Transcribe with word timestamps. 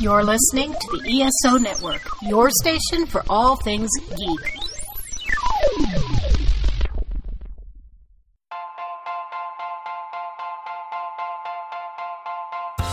You're 0.00 0.24
listening 0.24 0.72
to 0.72 0.98
the 0.98 1.22
ESO 1.22 1.56
Network, 1.56 2.02
your 2.22 2.50
station 2.50 3.06
for 3.06 3.22
all 3.28 3.56
things 3.56 3.88
geek. 4.16 4.54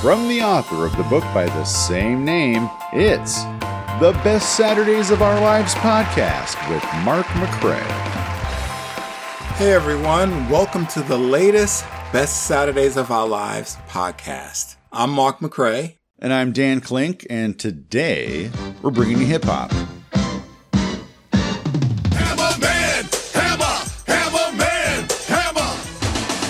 From 0.02 0.28
the 0.30 0.42
author 0.44 0.86
of 0.86 0.96
the 0.96 1.04
book 1.10 1.24
by 1.34 1.46
the 1.46 1.64
same 1.64 2.24
name, 2.24 2.70
it's 2.94 3.42
the 4.00 4.20
Best 4.24 4.56
Saturdays 4.56 5.10
of 5.10 5.24
Our 5.24 5.42
Lives 5.42 5.74
podcast 5.76 6.56
with 6.70 6.84
Mark 7.04 7.26
McCray. 7.28 7.82
Hey 9.58 9.74
everyone, 9.74 10.48
welcome 10.50 10.86
to 10.88 11.02
the 11.02 11.18
latest 11.18 11.84
Best 12.14 12.44
Saturdays 12.46 12.96
of 12.96 13.10
Our 13.10 13.28
Lives 13.28 13.78
podcast. 13.88 14.76
I'm 14.92 15.10
Mark 15.10 15.40
McCray. 15.40 15.98
And 16.24 16.32
I'm 16.32 16.52
Dan 16.52 16.82
Klink, 16.82 17.26
and 17.32 17.58
today 17.58 18.52
we're 18.84 18.92
bringing 18.92 19.18
you 19.18 19.26
hip 19.26 19.44
hop. 19.44 19.72
Hammer 22.14 22.60
man, 22.60 23.06
hammer, 23.34 23.66
hammer 24.06 24.56
man, 24.56 25.08
hammer. 25.26 25.74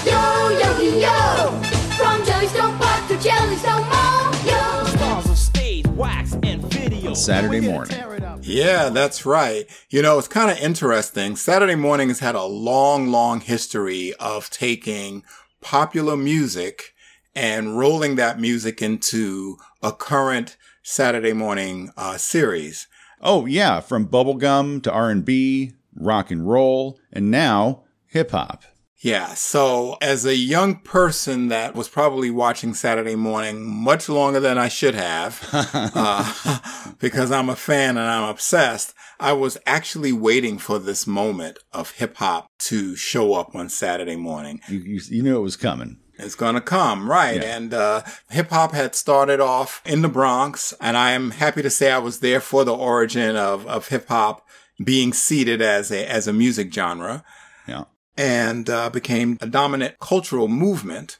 Yo, 0.03 0.49
yo, 0.59 0.77
yo, 0.99 1.61
from 1.95 2.21
Jellystone 2.23 2.77
Park 2.79 3.07
to 3.07 3.15
Jellystone 3.15 3.87
Mall, 3.89 4.33
yo. 4.45 4.83
Stars 4.87 5.27
on 5.29 5.35
stage, 5.37 5.87
wax 5.87 6.33
and 6.43 6.61
video. 6.65 7.13
Saturday 7.13 7.61
morning. 7.61 7.97
Yeah, 8.41 8.89
that's 8.89 9.25
right. 9.25 9.69
You 9.89 10.01
know, 10.01 10.19
it's 10.19 10.27
kind 10.27 10.51
of 10.51 10.57
interesting. 10.57 11.37
Saturday 11.37 11.75
morning 11.75 12.09
has 12.09 12.19
had 12.19 12.35
a 12.35 12.43
long, 12.43 13.07
long 13.07 13.39
history 13.39 14.13
of 14.19 14.49
taking 14.49 15.23
popular 15.61 16.17
music 16.17 16.93
and 17.35 17.77
rolling 17.77 18.15
that 18.17 18.39
music 18.39 18.81
into 18.81 19.57
a 19.81 19.91
current 19.91 20.57
Saturday 20.83 21.33
morning 21.33 21.91
uh, 21.97 22.17
series. 22.17 22.87
Oh 23.21 23.45
yeah, 23.45 23.79
from 23.79 24.07
bubblegum 24.07 24.81
to 24.83 24.91
R&B, 24.91 25.73
rock 25.95 26.31
and 26.31 26.47
roll, 26.47 26.99
and 27.11 27.29
now 27.29 27.83
hip 28.07 28.31
hop. 28.31 28.63
Yeah. 29.01 29.33
So 29.33 29.97
as 29.99 30.25
a 30.25 30.35
young 30.35 30.75
person 30.75 31.47
that 31.47 31.73
was 31.73 31.89
probably 31.89 32.29
watching 32.29 32.75
Saturday 32.75 33.15
morning 33.15 33.65
much 33.65 34.07
longer 34.07 34.39
than 34.39 34.59
I 34.59 34.67
should 34.67 34.93
have, 34.93 35.47
uh, 35.51 36.59
because 36.99 37.31
I'm 37.31 37.49
a 37.49 37.55
fan 37.55 37.97
and 37.97 38.07
I'm 38.07 38.29
obsessed, 38.29 38.93
I 39.19 39.33
was 39.33 39.57
actually 39.65 40.13
waiting 40.13 40.59
for 40.59 40.77
this 40.77 41.07
moment 41.07 41.57
of 41.73 41.91
hip 41.91 42.17
hop 42.17 42.47
to 42.59 42.95
show 42.95 43.33
up 43.33 43.55
on 43.55 43.69
Saturday 43.69 44.17
morning. 44.17 44.61
You, 44.69 44.79
you, 44.79 45.01
you 45.09 45.23
knew 45.23 45.37
it 45.37 45.41
was 45.41 45.57
coming. 45.57 45.97
It's 46.21 46.35
gonna 46.35 46.61
come, 46.61 47.09
right? 47.09 47.41
Yeah. 47.41 47.57
And 47.57 47.73
uh, 47.73 48.03
hip 48.29 48.49
hop 48.49 48.73
had 48.73 48.95
started 48.95 49.39
off 49.39 49.81
in 49.85 50.01
the 50.01 50.09
Bronx, 50.09 50.73
and 50.79 50.95
I 50.97 51.11
am 51.11 51.31
happy 51.31 51.61
to 51.61 51.69
say 51.69 51.91
I 51.91 51.97
was 51.99 52.19
there 52.19 52.39
for 52.41 52.63
the 52.63 52.75
origin 52.75 53.35
of, 53.35 53.65
of 53.67 53.87
hip 53.89 54.07
hop 54.07 54.45
being 54.83 55.13
seated 55.13 55.61
as 55.61 55.91
a 55.91 56.09
as 56.09 56.27
a 56.27 56.33
music 56.33 56.73
genre, 56.73 57.23
Yeah. 57.67 57.83
and 58.17 58.69
uh, 58.69 58.89
became 58.89 59.37
a 59.41 59.47
dominant 59.47 59.99
cultural 59.99 60.47
movement 60.47 61.19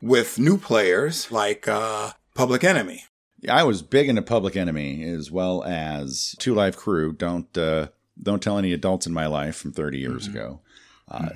with 0.00 0.38
new 0.38 0.58
players 0.58 1.30
like 1.30 1.66
uh, 1.68 2.12
Public 2.34 2.64
Enemy. 2.64 3.04
I 3.48 3.62
was 3.64 3.82
big 3.82 4.08
into 4.08 4.22
Public 4.22 4.56
Enemy 4.56 5.02
as 5.04 5.30
well 5.30 5.62
as 5.64 6.34
Two 6.38 6.54
Live 6.54 6.76
Crew. 6.76 7.12
Don't 7.12 7.56
uh, 7.58 7.88
don't 8.22 8.42
tell 8.42 8.56
any 8.58 8.72
adults 8.72 9.06
in 9.06 9.12
my 9.12 9.26
life 9.26 9.56
from 9.56 9.72
30 9.72 9.98
years 9.98 10.26
ago. 10.26 10.60
Uh, 11.10 11.28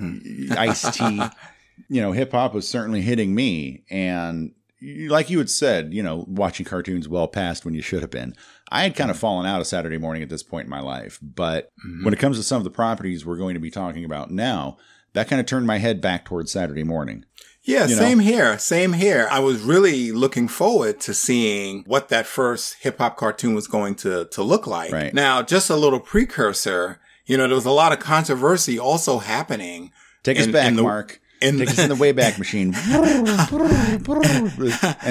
Ice 0.57 0.97
T, 0.97 1.21
you 1.87 2.01
know, 2.01 2.11
hip 2.11 2.31
hop 2.31 2.53
was 2.53 2.67
certainly 2.67 3.01
hitting 3.01 3.33
me, 3.33 3.83
and 3.89 4.53
like 4.81 5.29
you 5.29 5.37
had 5.39 5.49
said, 5.49 5.93
you 5.93 6.01
know, 6.01 6.25
watching 6.27 6.65
cartoons 6.65 7.07
well 7.07 7.27
past 7.27 7.65
when 7.65 7.73
you 7.73 7.81
should 7.81 8.01
have 8.01 8.11
been. 8.11 8.33
I 8.71 8.83
had 8.83 8.95
kind 8.95 9.09
of 9.09 9.17
mm-hmm. 9.17 9.21
fallen 9.21 9.45
out 9.45 9.61
of 9.61 9.67
Saturday 9.67 9.97
morning 9.97 10.23
at 10.23 10.29
this 10.29 10.43
point 10.43 10.65
in 10.65 10.69
my 10.69 10.79
life, 10.79 11.19
but 11.21 11.71
mm-hmm. 11.85 12.05
when 12.05 12.13
it 12.13 12.19
comes 12.19 12.37
to 12.37 12.43
some 12.43 12.57
of 12.57 12.63
the 12.63 12.69
properties 12.69 13.25
we're 13.25 13.37
going 13.37 13.55
to 13.55 13.59
be 13.59 13.71
talking 13.71 14.05
about 14.05 14.31
now, 14.31 14.77
that 15.13 15.27
kind 15.27 15.39
of 15.39 15.45
turned 15.45 15.67
my 15.67 15.79
head 15.79 16.01
back 16.01 16.25
towards 16.25 16.51
Saturday 16.51 16.83
morning. 16.83 17.25
Yeah, 17.63 17.87
You 17.87 17.95
know? 17.95 18.01
same 18.01 18.19
here. 18.19 18.57
Same 18.57 18.93
here. 18.93 19.27
I 19.29 19.39
was 19.39 19.61
really 19.61 20.11
looking 20.11 20.47
forward 20.47 20.99
to 21.01 21.13
seeing 21.13 21.83
what 21.85 22.09
that 22.09 22.25
first 22.25 22.77
hip 22.81 22.99
hop 22.99 23.17
cartoon 23.17 23.53
was 23.53 23.67
going 23.67 23.95
to, 23.95 24.25
to 24.25 24.43
look 24.43 24.65
like. 24.65 24.91
Right. 24.91 25.13
Now, 25.13 25.41
just 25.41 25.69
a 25.69 25.75
little 25.75 25.99
precursor, 25.99 26.99
you 27.25 27.37
know, 27.37 27.47
there 27.47 27.55
was 27.55 27.65
a 27.65 27.71
lot 27.71 27.91
of 27.91 27.99
controversy 27.99 28.79
also 28.79 29.19
happening. 29.19 29.91
Take 30.23 30.39
us 30.39 30.47
back, 30.47 30.73
the- 30.73 30.81
Mark. 30.81 31.21
In- 31.41 31.57
Take 31.57 31.69
us 31.69 31.79
in 31.79 31.89
the 31.89 31.95
Wayback 31.95 32.37
Machine. 32.37 32.73
and, 32.75 32.83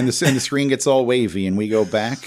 the, 0.09 0.27
and 0.29 0.37
the 0.37 0.41
screen 0.41 0.69
gets 0.69 0.87
all 0.87 1.07
wavy, 1.07 1.47
and 1.47 1.57
we 1.57 1.69
go 1.69 1.85
back 1.85 2.19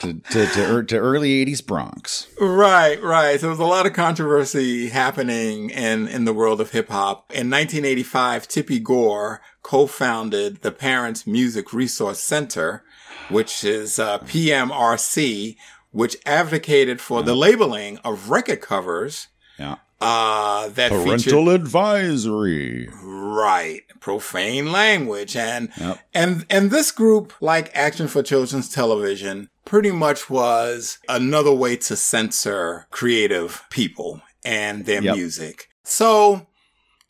to, 0.00 0.14
to, 0.14 0.46
to, 0.46 0.60
ear- 0.72 0.82
to 0.84 0.96
early 0.96 1.44
80s 1.44 1.64
Bronx. 1.64 2.28
Right, 2.40 3.02
right. 3.02 3.34
So 3.38 3.42
there 3.46 3.50
was 3.50 3.58
a 3.58 3.64
lot 3.64 3.86
of 3.86 3.92
controversy 3.92 4.88
happening 4.88 5.70
in, 5.70 6.08
in 6.08 6.24
the 6.24 6.32
world 6.32 6.60
of 6.60 6.70
hip 6.70 6.88
hop. 6.88 7.30
In 7.30 7.50
1985, 7.50 8.48
Tipper 8.48 8.78
Gore 8.78 9.40
co-founded 9.62 10.62
the 10.62 10.72
Parents 10.72 11.26
Music 11.26 11.72
Resource 11.72 12.20
Center, 12.20 12.84
which 13.28 13.64
is 13.64 13.98
uh, 13.98 14.18
PMRC, 14.20 15.56
which 15.90 16.16
advocated 16.24 17.00
for 17.00 17.22
the 17.22 17.34
labeling 17.34 17.98
of 17.98 18.30
record 18.30 18.60
covers 18.60 19.28
Yeah. 19.58 19.76
Uh, 20.00 20.68
that 20.68 20.90
featured 20.90 21.04
Parental 21.04 21.48
advisory. 21.50 22.88
right 23.02 23.82
profane 24.00 24.70
language 24.72 25.36
and 25.36 25.68
Yep. 25.76 25.98
and 26.14 26.46
and 26.48 26.70
this 26.70 26.90
group 26.92 27.32
like 27.40 27.70
action 27.74 28.08
for 28.08 28.22
children's 28.22 28.68
television 28.68 29.48
pretty 29.64 29.90
much 29.90 30.30
was 30.30 30.98
another 31.08 31.52
way 31.52 31.76
to 31.76 31.96
censor 31.96 32.86
creative 32.90 33.62
people 33.70 34.22
and 34.44 34.86
their 34.86 35.02
Yep. 35.02 35.16
music 35.16 35.68
so 35.82 36.46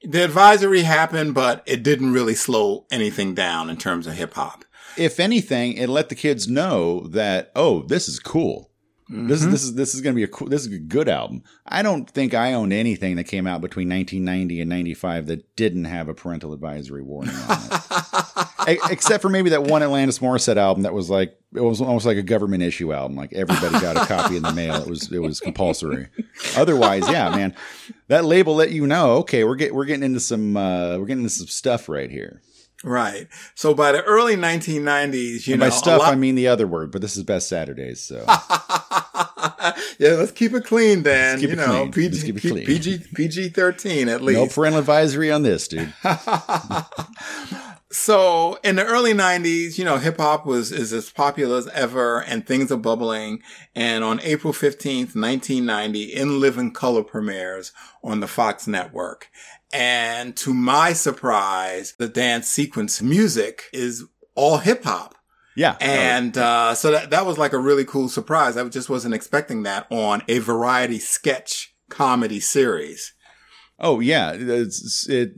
the 0.03 0.25
advisory 0.25 0.83
happened 0.83 1.35
but 1.35 1.63
it 1.67 1.83
didn't 1.83 2.13
really 2.13 2.35
slow 2.35 2.87
anything 2.91 3.35
down 3.35 3.69
in 3.71 3.77
terms 3.77 4.07
of 4.07 4.15
hip 4.15 4.35
hop 4.35 4.65
If 4.97 5.21
anything, 5.21 5.75
it 5.75 5.89
let 5.89 6.09
the 6.09 6.17
kids 6.17 6.49
know 6.49 7.07
that, 7.09 7.53
oh, 7.55 7.83
this 7.83 8.09
is 8.09 8.19
cool. 8.19 8.71
This 9.11 9.43
is 9.43 9.51
this 9.51 9.63
is 9.63 9.75
this 9.75 9.95
is 9.95 10.03
going 10.03 10.15
to 10.15 10.17
be 10.17 10.23
a 10.23 10.29
cool. 10.29 10.49
This 10.49 10.67
is 10.67 10.73
a 10.73 10.79
good 10.79 11.09
album. 11.09 11.43
I 11.65 11.83
don't 11.83 12.09
think 12.09 12.35
I 12.35 12.53
owned 12.53 12.75
anything 12.75 13.17
that 13.17 13.25
came 13.25 13.47
out 13.47 13.63
between 13.63 13.89
1990 13.89 14.61
and 14.61 14.69
95 14.69 15.27
that 15.29 15.57
didn't 15.57 15.87
have 15.87 16.09
a 16.09 16.15
parental 16.15 16.53
advisory 16.53 17.03
warning 17.03 17.35
on 17.35 17.59
it. 18.67 18.79
Except 18.91 19.23
for 19.23 19.31
maybe 19.31 19.49
that 19.51 19.63
one 19.63 19.81
Alanis 19.81 20.21
Morissette 20.21 20.59
album 20.59 20.83
that 20.83 20.93
was 20.93 21.09
like 21.09 21.39
it 21.55 21.61
was 21.63 21.81
almost 21.81 22.05
like 22.05 22.19
a 22.19 22.23
government 22.23 22.63
issue 22.63 22.93
album. 22.93 23.17
Like 23.17 23.33
everybody 23.33 23.81
got 23.81 23.97
a 23.97 24.07
copy 24.07 24.37
in 24.37 24.43
the 24.43 24.53
mail. 24.53 24.75
It 24.75 24.89
was 24.89 25.11
it 25.11 25.21
was 25.21 25.41
compulsory. 25.41 26.09
Otherwise, 26.55 27.09
yeah, 27.09 27.31
man, 27.31 27.55
that 28.09 28.27
label 28.27 28.57
let 28.57 28.73
you 28.73 28.87
know. 28.87 29.13
Okay, 29.19 29.45
we're 29.45 29.57
get 29.57 29.75
we're 29.75 29.87
getting 29.87 30.05
into 30.05 30.21
some 30.21 30.55
uh, 30.55 30.99
we're 30.99 31.07
getting 31.07 31.23
into 31.23 31.35
some 31.35 31.47
stuff 31.47 31.89
right 31.89 32.11
here. 32.11 32.43
Right 32.85 33.27
so 33.55 33.75
by 33.75 33.91
the 33.93 34.03
early 34.05 34.37
1990s 34.37 35.47
you 35.47 35.55
And 35.55 35.61
know 35.61 35.67
by 35.67 35.71
stuff, 35.71 36.01
lot- 36.01 36.13
I 36.13 36.17
mean 36.17 36.35
the 36.37 36.49
other 36.49 36.67
word, 36.67 36.93
but 36.93 37.01
this 37.03 37.17
is 37.17 37.23
Best 37.25 37.49
Saturdays, 37.49 38.01
so 38.01 38.25
yeah 39.99 40.11
let's 40.15 40.33
keep 40.33 40.53
it 40.55 40.65
clean 40.65 41.03
dan 41.03 41.39
keep 41.41 41.49
you 41.51 41.55
it 41.55 41.59
know 41.59 41.89
clean. 41.93 42.11
Let's 42.11 42.23
keep 42.23 42.37
it 42.37 42.49
clean. 42.49 42.67
PG, 42.67 42.99
PG 43.15 43.49
13 43.51 44.09
at 44.09 44.23
least 44.23 44.39
no 44.39 44.47
parental 44.47 44.79
advisory 44.81 45.31
on 45.33 45.43
this, 45.43 45.67
dude. 45.69 45.93
So 47.91 48.59
in 48.63 48.77
the 48.77 48.85
early 48.85 49.15
'90s, 49.15 49.79
you 49.79 49.85
know, 49.85 49.97
hip 49.97 50.19
hop 50.19 50.45
was 50.45 50.71
is 50.73 50.93
as 50.93 51.09
popular 51.09 51.57
as 51.57 51.69
ever, 51.69 52.23
and 52.23 52.47
things 52.47 52.71
are 52.71 52.77
bubbling. 52.77 53.43
And 53.75 54.05
on 54.05 54.21
April 54.21 54.53
15th, 54.53 55.15
1990, 55.17 56.03
In 56.03 56.39
Living 56.39 56.71
Color 56.71 57.03
premieres 57.05 57.73
on 58.05 58.21
the 58.21 58.27
Fox 58.29 58.67
network. 58.67 59.31
And 59.73 60.37
to 60.39 60.55
my 60.55 60.93
surprise, 60.93 61.95
the 61.99 62.09
dance 62.09 62.49
sequence 62.49 63.03
music 63.03 63.65
is 63.73 64.05
all 64.35 64.59
hip 64.59 64.85
hop. 64.85 65.15
Yeah, 65.57 65.77
And 65.81 66.39
uh, 66.39 66.75
so 66.75 66.93
that, 66.93 67.11
that 67.11 67.27
was 67.27 67.37
like 67.37 67.53
a 67.53 67.59
really 67.59 67.85
cool 67.85 68.09
surprise. 68.09 68.57
I 68.57 68.63
just 68.69 68.89
wasn't 68.89 69.15
expecting 69.15 69.65
that 69.65 69.89
on 69.91 70.23
a 70.29 70.39
variety 70.39 71.01
sketch 71.01 71.75
comedy 71.91 72.39
series. 72.39 73.13
Oh 73.81 73.99
yeah, 73.99 74.33
it's, 74.35 75.09
it 75.09 75.33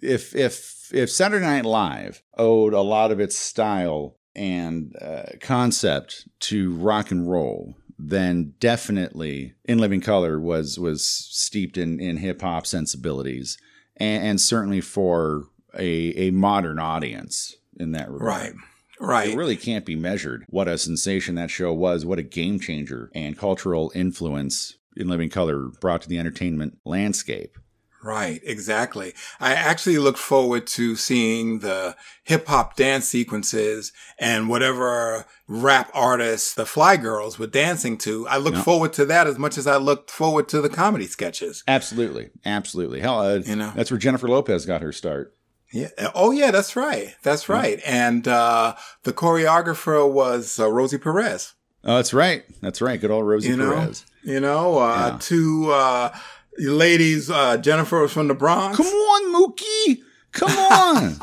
if 0.00 0.34
if 0.34 0.90
if 0.92 1.10
Saturday 1.10 1.44
Night 1.44 1.64
Live 1.64 2.22
owed 2.36 2.72
a 2.72 2.82
lot 2.82 3.10
of 3.10 3.18
its 3.18 3.36
style 3.36 4.16
and 4.36 4.94
uh, 5.00 5.24
concept 5.40 6.28
to 6.40 6.74
rock 6.74 7.10
and 7.10 7.28
roll, 7.28 7.76
then 7.98 8.54
definitely 8.60 9.54
In 9.64 9.78
Living 9.78 10.00
Color 10.00 10.40
was 10.40 10.78
was 10.78 11.04
steeped 11.04 11.76
in 11.76 12.00
in 12.00 12.18
hip 12.18 12.42
hop 12.42 12.66
sensibilities, 12.66 13.58
and, 13.96 14.24
and 14.24 14.40
certainly 14.40 14.80
for 14.80 15.48
a 15.76 16.28
a 16.28 16.30
modern 16.30 16.78
audience 16.78 17.56
in 17.78 17.92
that 17.92 18.10
regard. 18.10 18.28
Right. 18.28 18.52
Right. 19.00 19.30
It 19.30 19.36
really 19.36 19.56
can't 19.56 19.84
be 19.84 19.96
measured 19.96 20.44
what 20.48 20.68
a 20.68 20.78
sensation 20.78 21.34
that 21.34 21.50
show 21.50 21.72
was, 21.72 22.06
what 22.06 22.20
a 22.20 22.22
game 22.22 22.60
changer 22.60 23.10
and 23.12 23.36
cultural 23.36 23.90
influence 23.94 24.76
in 24.96 25.08
Living 25.08 25.28
Color 25.28 25.70
brought 25.80 26.02
to 26.02 26.08
the 26.08 26.18
entertainment 26.18 26.78
landscape. 26.84 27.58
Right, 28.04 28.42
exactly. 28.44 29.14
I 29.40 29.54
actually 29.54 29.96
look 29.96 30.18
forward 30.18 30.66
to 30.68 30.94
seeing 30.94 31.60
the 31.60 31.96
hip 32.22 32.46
hop 32.48 32.76
dance 32.76 33.08
sequences 33.08 33.92
and 34.18 34.50
whatever 34.50 35.24
rap 35.48 35.90
artists 35.94 36.52
the 36.54 36.66
Fly 36.66 36.98
Girls 36.98 37.38
were 37.38 37.46
dancing 37.46 37.96
to. 37.98 38.28
I 38.28 38.36
look 38.36 38.56
forward 38.56 38.92
to 38.94 39.06
that 39.06 39.26
as 39.26 39.38
much 39.38 39.56
as 39.56 39.66
I 39.66 39.76
looked 39.78 40.10
forward 40.10 40.48
to 40.50 40.60
the 40.60 40.68
comedy 40.68 41.06
sketches. 41.06 41.64
Absolutely, 41.66 42.28
absolutely. 42.44 43.00
Hell, 43.00 43.20
uh, 43.20 43.36
You 43.36 43.56
know. 43.56 43.72
that's 43.74 43.90
where 43.90 43.98
Jennifer 43.98 44.28
Lopez 44.28 44.66
got 44.66 44.82
her 44.82 44.92
start. 44.92 45.34
Yeah. 45.72 45.88
Oh, 46.14 46.30
yeah, 46.30 46.50
that's 46.50 46.76
right. 46.76 47.16
That's 47.22 47.48
right. 47.48 47.80
And 47.86 48.28
uh, 48.28 48.74
the 49.04 49.12
choreographer 49.14 50.08
was 50.10 50.60
uh, 50.60 50.70
Rosie 50.70 50.98
Perez. 50.98 51.54
Oh, 51.84 51.96
that's 51.96 52.14
right. 52.14 52.44
That's 52.60 52.80
right. 52.80 53.00
Good 53.00 53.10
old 53.10 53.26
Rosie 53.26 53.48
You 53.48 53.56
know, 53.56 53.74
Perez. 53.74 54.06
you 54.22 54.40
know, 54.40 54.78
uh, 54.78 55.08
Yeah. 55.12 55.18
two 55.20 55.70
uh, 55.72 56.16
ladies. 56.58 57.30
Uh, 57.30 57.56
Jennifer 57.56 58.02
was 58.02 58.12
from 58.12 58.28
the 58.28 58.34
Bronx. 58.34 58.76
Come 58.76 58.86
on, 58.86 59.34
Mookie. 59.34 60.02
Come 60.32 60.50
on. 60.50 61.16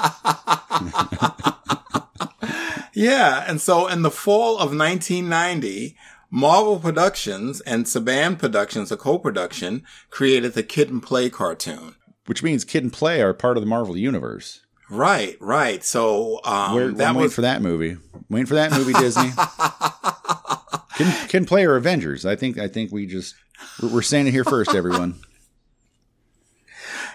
Yeah, 2.94 3.46
and 3.48 3.62
so 3.62 3.88
in 3.88 4.02
the 4.02 4.12
fall 4.12 4.56
of 4.56 4.78
1990, 4.78 5.96
Marvel 6.30 6.80
Productions 6.80 7.62
and 7.62 7.86
Saban 7.86 8.38
Productions, 8.38 8.92
a 8.92 8.98
co-production, 8.98 9.84
created 10.10 10.54
the 10.54 10.64
Kid 10.64 10.90
and 10.90 11.02
Play 11.02 11.30
cartoon. 11.30 11.96
Which 12.26 12.44
means 12.44 12.64
Kid 12.66 12.84
and 12.84 12.94
Play 12.94 13.22
are 13.22 13.34
part 13.34 13.58
of 13.58 13.64
the 13.64 13.68
Marvel 13.68 13.98
universe. 13.98 14.62
Right, 14.90 15.38
right. 15.40 15.84
So 15.84 16.42
um, 16.44 16.76
Where, 16.76 16.92
that 16.92 17.10
I'm 17.10 17.16
waiting 17.16 17.32
for 17.32 17.42
that 17.42 17.62
movie. 17.62 17.98
Waiting 18.30 18.46
for 18.46 18.56
that 18.56 18.72
movie, 18.72 18.94
Disney. 19.00 19.32
Kid, 20.98 21.30
Kid 21.30 21.38
and 21.38 21.48
Play 21.48 21.66
are 21.66 21.76
Avengers. 21.76 22.26
I 22.26 22.36
think. 22.36 22.58
I 22.58 22.68
think 22.68 22.92
we 22.92 23.06
just 23.06 23.36
we're, 23.82 23.90
we're 23.90 24.02
saying 24.02 24.28
it 24.28 24.32
here 24.32 24.44
first, 24.44 24.74
everyone. 24.76 25.16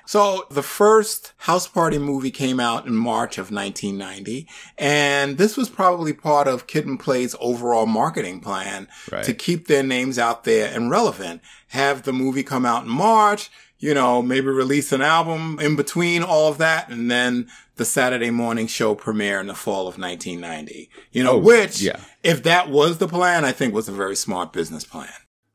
So 0.08 0.46
the 0.52 0.62
first 0.62 1.32
House 1.38 1.66
Party 1.66 1.98
movie 1.98 2.30
came 2.30 2.60
out 2.60 2.86
in 2.86 2.94
March 2.94 3.38
of 3.38 3.50
1990, 3.50 4.46
and 4.78 5.36
this 5.36 5.56
was 5.56 5.68
probably 5.68 6.12
part 6.12 6.46
of 6.46 6.68
Kid 6.68 6.86
and 6.86 6.98
Play's 6.98 7.34
overall 7.40 7.86
marketing 7.86 8.38
plan 8.40 8.86
Right. 9.10 9.24
to 9.24 9.34
keep 9.34 9.66
their 9.66 9.82
names 9.82 10.16
out 10.16 10.44
there 10.44 10.72
and 10.72 10.92
relevant. 10.92 11.40
Have 11.68 12.04
the 12.04 12.12
movie 12.12 12.44
come 12.44 12.64
out 12.64 12.84
in 12.84 12.88
March, 12.88 13.50
you 13.80 13.94
know, 13.94 14.22
maybe 14.22 14.46
release 14.46 14.92
an 14.92 15.02
album 15.02 15.58
in 15.60 15.74
between 15.74 16.22
all 16.22 16.48
of 16.52 16.58
that, 16.58 16.88
and 16.88 17.10
then 17.10 17.48
the 17.74 17.84
Saturday 17.84 18.30
morning 18.30 18.68
show 18.68 18.94
premiere 18.94 19.40
in 19.40 19.48
the 19.48 19.54
fall 19.54 19.88
of 19.88 19.98
1990. 19.98 20.88
You 21.10 21.24
know, 21.24 21.32
Oh, 21.32 21.38
which, 21.38 21.82
yeah. 21.82 21.98
if 22.22 22.44
that 22.44 22.70
was 22.70 22.98
the 22.98 23.08
plan, 23.08 23.44
I 23.44 23.50
think 23.50 23.74
was 23.74 23.88
a 23.88 23.92
very 23.92 24.14
smart 24.14 24.52
business 24.52 24.84
plan. 24.84 25.08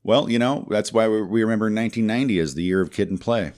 Well, 0.04 0.30
you 0.30 0.40
know 0.40 0.68
that's 0.70 0.92
why 0.92 1.08
we, 1.08 1.44
remember 1.44 1.66
1990 1.66 2.40
as 2.40 2.56
the 2.56 2.64
year 2.64 2.82
of 2.82 2.92
Kid 2.92 3.10
and 3.10 3.20
Play. 3.22 3.54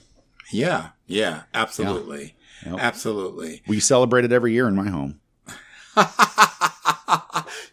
Yeah, 0.52 0.90
yeah, 1.06 1.42
absolutely. 1.54 2.34
Yep. 2.66 2.76
Absolutely. 2.78 3.62
We 3.66 3.80
celebrate 3.80 4.24
it 4.24 4.32
every 4.32 4.52
year 4.52 4.68
in 4.68 4.74
my 4.74 4.88
home. 4.88 5.20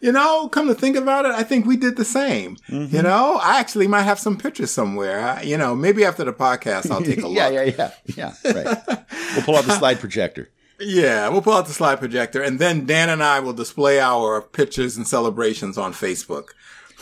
You 0.02 0.10
know, 0.10 0.48
come 0.48 0.66
to 0.66 0.74
think 0.74 0.96
about 0.96 1.26
it, 1.26 1.30
I 1.30 1.44
think 1.44 1.64
we 1.64 1.76
did 1.76 1.96
the 1.96 2.04
same. 2.04 2.56
Mm-hmm. 2.68 2.94
You 2.94 3.02
know, 3.02 3.38
I 3.40 3.60
actually 3.60 3.86
might 3.86 4.02
have 4.02 4.18
some 4.18 4.36
pictures 4.36 4.72
somewhere. 4.72 5.20
I, 5.20 5.42
you 5.42 5.56
know, 5.56 5.76
maybe 5.76 6.04
after 6.04 6.24
the 6.24 6.32
podcast, 6.32 6.90
I'll 6.90 7.02
take 7.02 7.18
a 7.18 7.20
look. 7.28 7.36
yeah, 7.36 7.48
yeah, 7.48 7.62
yeah, 7.62 7.90
yeah. 8.16 8.34
Right. 8.44 8.78
we'll 9.36 9.44
pull 9.44 9.54
out 9.56 9.64
the 9.64 9.78
slide 9.78 10.00
projector. 10.00 10.50
Yeah, 10.80 11.28
we'll 11.28 11.42
pull 11.42 11.52
out 11.52 11.66
the 11.66 11.72
slide 11.72 12.00
projector, 12.00 12.42
and 12.42 12.58
then 12.58 12.86
Dan 12.86 13.08
and 13.08 13.22
I 13.22 13.38
will 13.38 13.52
display 13.52 14.00
our 14.00 14.42
pictures 14.42 14.96
and 14.96 15.06
celebrations 15.06 15.78
on 15.78 15.92
Facebook. 15.92 16.46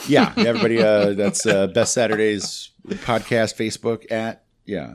Yeah, 0.09 0.33
everybody. 0.37 0.83
Uh, 0.83 1.15
that's 1.15 1.47
uh, 1.47 1.67
Best 1.69 1.93
Saturdays 1.93 2.71
podcast 2.87 3.57
Facebook 3.57 4.11
at 4.11 4.45
yeah. 4.65 4.95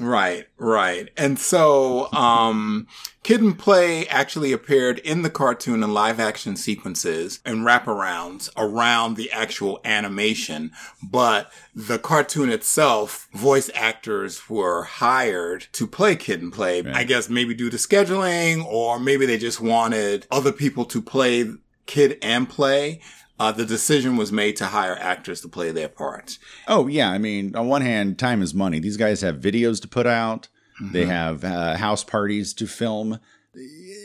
Right, 0.00 0.46
right. 0.58 1.08
And 1.16 1.40
so, 1.40 2.10
um, 2.12 2.86
Kid 3.24 3.40
and 3.40 3.58
Play 3.58 4.06
actually 4.06 4.52
appeared 4.52 5.00
in 5.00 5.22
the 5.22 5.30
cartoon 5.30 5.82
and 5.82 5.92
live 5.92 6.20
action 6.20 6.54
sequences 6.54 7.40
and 7.44 7.66
wraparounds 7.66 8.48
around 8.56 9.16
the 9.16 9.30
actual 9.32 9.80
animation. 9.84 10.70
But 11.02 11.52
the 11.74 11.98
cartoon 11.98 12.48
itself, 12.48 13.28
voice 13.32 13.70
actors 13.74 14.48
were 14.48 14.84
hired 14.84 15.66
to 15.72 15.86
play 15.88 16.14
Kid 16.14 16.42
and 16.42 16.52
Play. 16.52 16.80
I 16.94 17.02
guess 17.02 17.28
maybe 17.28 17.52
due 17.52 17.70
to 17.70 17.76
scheduling 17.76 18.64
or 18.64 19.00
maybe 19.00 19.26
they 19.26 19.36
just 19.36 19.60
wanted 19.60 20.28
other 20.30 20.52
people 20.52 20.84
to 20.86 21.02
play 21.02 21.50
Kid 21.86 22.18
and 22.22 22.48
Play. 22.48 23.00
Uh, 23.38 23.52
the 23.52 23.64
decision 23.64 24.16
was 24.16 24.32
made 24.32 24.56
to 24.56 24.66
hire 24.66 24.96
actors 25.00 25.40
to 25.42 25.48
play 25.48 25.70
their 25.70 25.88
parts. 25.88 26.38
Oh 26.66 26.86
yeah, 26.88 27.10
I 27.10 27.18
mean, 27.18 27.54
on 27.54 27.68
one 27.68 27.82
hand, 27.82 28.18
time 28.18 28.42
is 28.42 28.52
money. 28.54 28.78
These 28.80 28.96
guys 28.96 29.20
have 29.20 29.36
videos 29.36 29.80
to 29.82 29.88
put 29.88 30.06
out. 30.06 30.48
They 30.92 31.06
have 31.06 31.42
uh, 31.44 31.76
house 31.76 32.04
parties 32.04 32.52
to 32.54 32.66
film, 32.68 33.18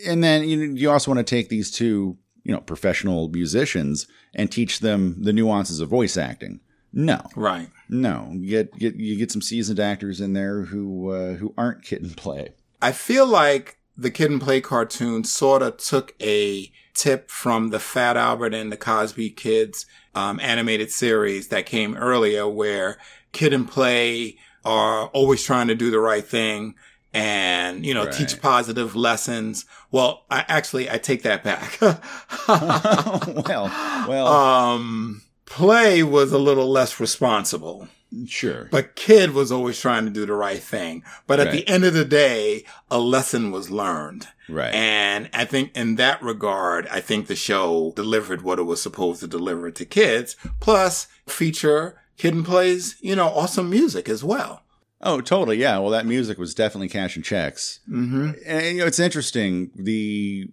and 0.07 0.24
then 0.24 0.47
you 0.50 0.59
you 0.74 0.89
also 0.91 1.12
want 1.12 1.19
to 1.25 1.35
take 1.35 1.50
these 1.50 1.69
two 1.71 2.18
you 2.44 2.51
know 2.53 2.62
professional 2.62 3.30
musicians 3.30 4.07
and 4.33 4.51
teach 4.51 4.80
them 4.80 5.15
the 5.24 5.33
nuances 5.33 5.79
of 5.79 5.89
voice 5.89 6.18
acting. 6.18 6.59
No, 6.91 7.21
Right. 7.36 7.69
no, 7.89 8.29
you 8.33 8.50
get 8.50 8.77
get 8.77 8.95
you 8.95 9.18
get 9.18 9.31
some 9.31 9.41
seasoned 9.41 9.79
actors 9.79 10.19
in 10.21 10.33
there 10.33 10.63
who 10.63 11.12
uh, 11.12 11.33
who 11.36 11.53
aren't 11.57 11.83
kid 11.83 12.01
and 12.01 12.15
play. 12.18 12.50
I 12.81 12.91
feel 12.91 13.25
like 13.27 13.77
the 13.95 14.09
Kid 14.12 14.31
and 14.31 14.41
Play 14.41 14.59
cartoon 14.59 15.24
sort 15.24 15.62
of 15.62 15.77
took 15.77 16.15
a 16.21 16.71
tip 16.94 17.30
from 17.30 17.69
the 17.69 17.80
Fat 17.80 18.18
Albert 18.18 18.54
and 18.54 18.72
the 18.72 18.78
Cosby 18.78 19.31
Kids 19.31 19.86
um, 20.16 20.40
animated 20.40 20.92
series 20.92 21.48
that 21.50 21.66
came 21.66 21.95
earlier, 21.95 22.48
where 22.48 22.98
Kid 23.31 23.54
and 23.54 23.68
Play 23.68 24.38
are 24.66 25.07
always 25.07 25.44
trying 25.44 25.68
to 25.68 25.75
do 25.75 25.92
the 25.92 26.00
right 26.00 26.25
thing 26.25 26.75
and 27.13 27.86
you 27.86 27.94
know 27.94 28.10
teach 28.10 28.42
positive 28.42 28.95
lessons. 28.95 29.66
Well, 29.92 30.25
I 30.30 30.45
actually 30.48 30.90
I 30.90 30.98
take 30.98 31.24
that 31.24 31.44
back. 31.44 31.80
well, 32.48 33.72
well, 34.07 34.28
um, 34.28 35.22
Play 35.46 36.04
was 36.04 36.31
a 36.31 36.39
little 36.39 36.69
less 36.69 37.00
responsible. 37.00 37.88
Sure. 38.27 38.68
But 38.71 38.95
Kid 38.95 39.31
was 39.31 39.51
always 39.51 39.80
trying 39.80 40.06
to 40.06 40.12
do 40.12 40.25
the 40.25 40.33
right 40.33 40.62
thing. 40.62 41.04
But 41.27 41.39
at 41.39 41.51
the 41.51 41.68
end 41.68 41.83
of 41.83 41.94
the 41.94 42.06
day, 42.06 42.65
a 42.89 43.00
lesson 43.00 43.51
was 43.51 43.71
learned. 43.71 44.27
Right. 44.50 44.74
And 44.74 45.30
I 45.33 45.45
think 45.45 45.75
in 45.75 45.95
that 45.95 46.21
regard, 46.21 46.88
I 46.88 47.00
think 47.00 47.27
the 47.27 47.36
show 47.36 47.94
delivered 47.95 48.42
what 48.42 48.60
it 48.60 48.63
was 48.63 48.81
supposed 48.81 49.21
to 49.21 49.27
deliver 49.27 49.71
to 49.71 49.86
kids, 49.86 50.36
plus 50.60 51.07
feature 51.27 52.00
Kid 52.18 52.33
and 52.33 52.45
Plays, 52.45 52.98
you 53.01 53.15
know, 53.15 53.27
awesome 53.27 53.69
music 53.69 54.10
as 54.10 54.24
well. 54.24 54.63
Oh, 55.01 55.19
totally. 55.19 55.57
Yeah. 55.57 55.80
Well, 55.80 55.89
that 55.92 56.06
music 56.06 56.38
was 56.38 56.54
definitely 56.54 56.89
cashing 56.89 57.24
checks. 57.24 57.80
Mm-hmm. 57.89 58.31
And 58.45 58.65
you 58.65 58.81
know, 58.81 58.86
it's 58.86 59.00
interesting 59.00 59.71
the 59.75 60.48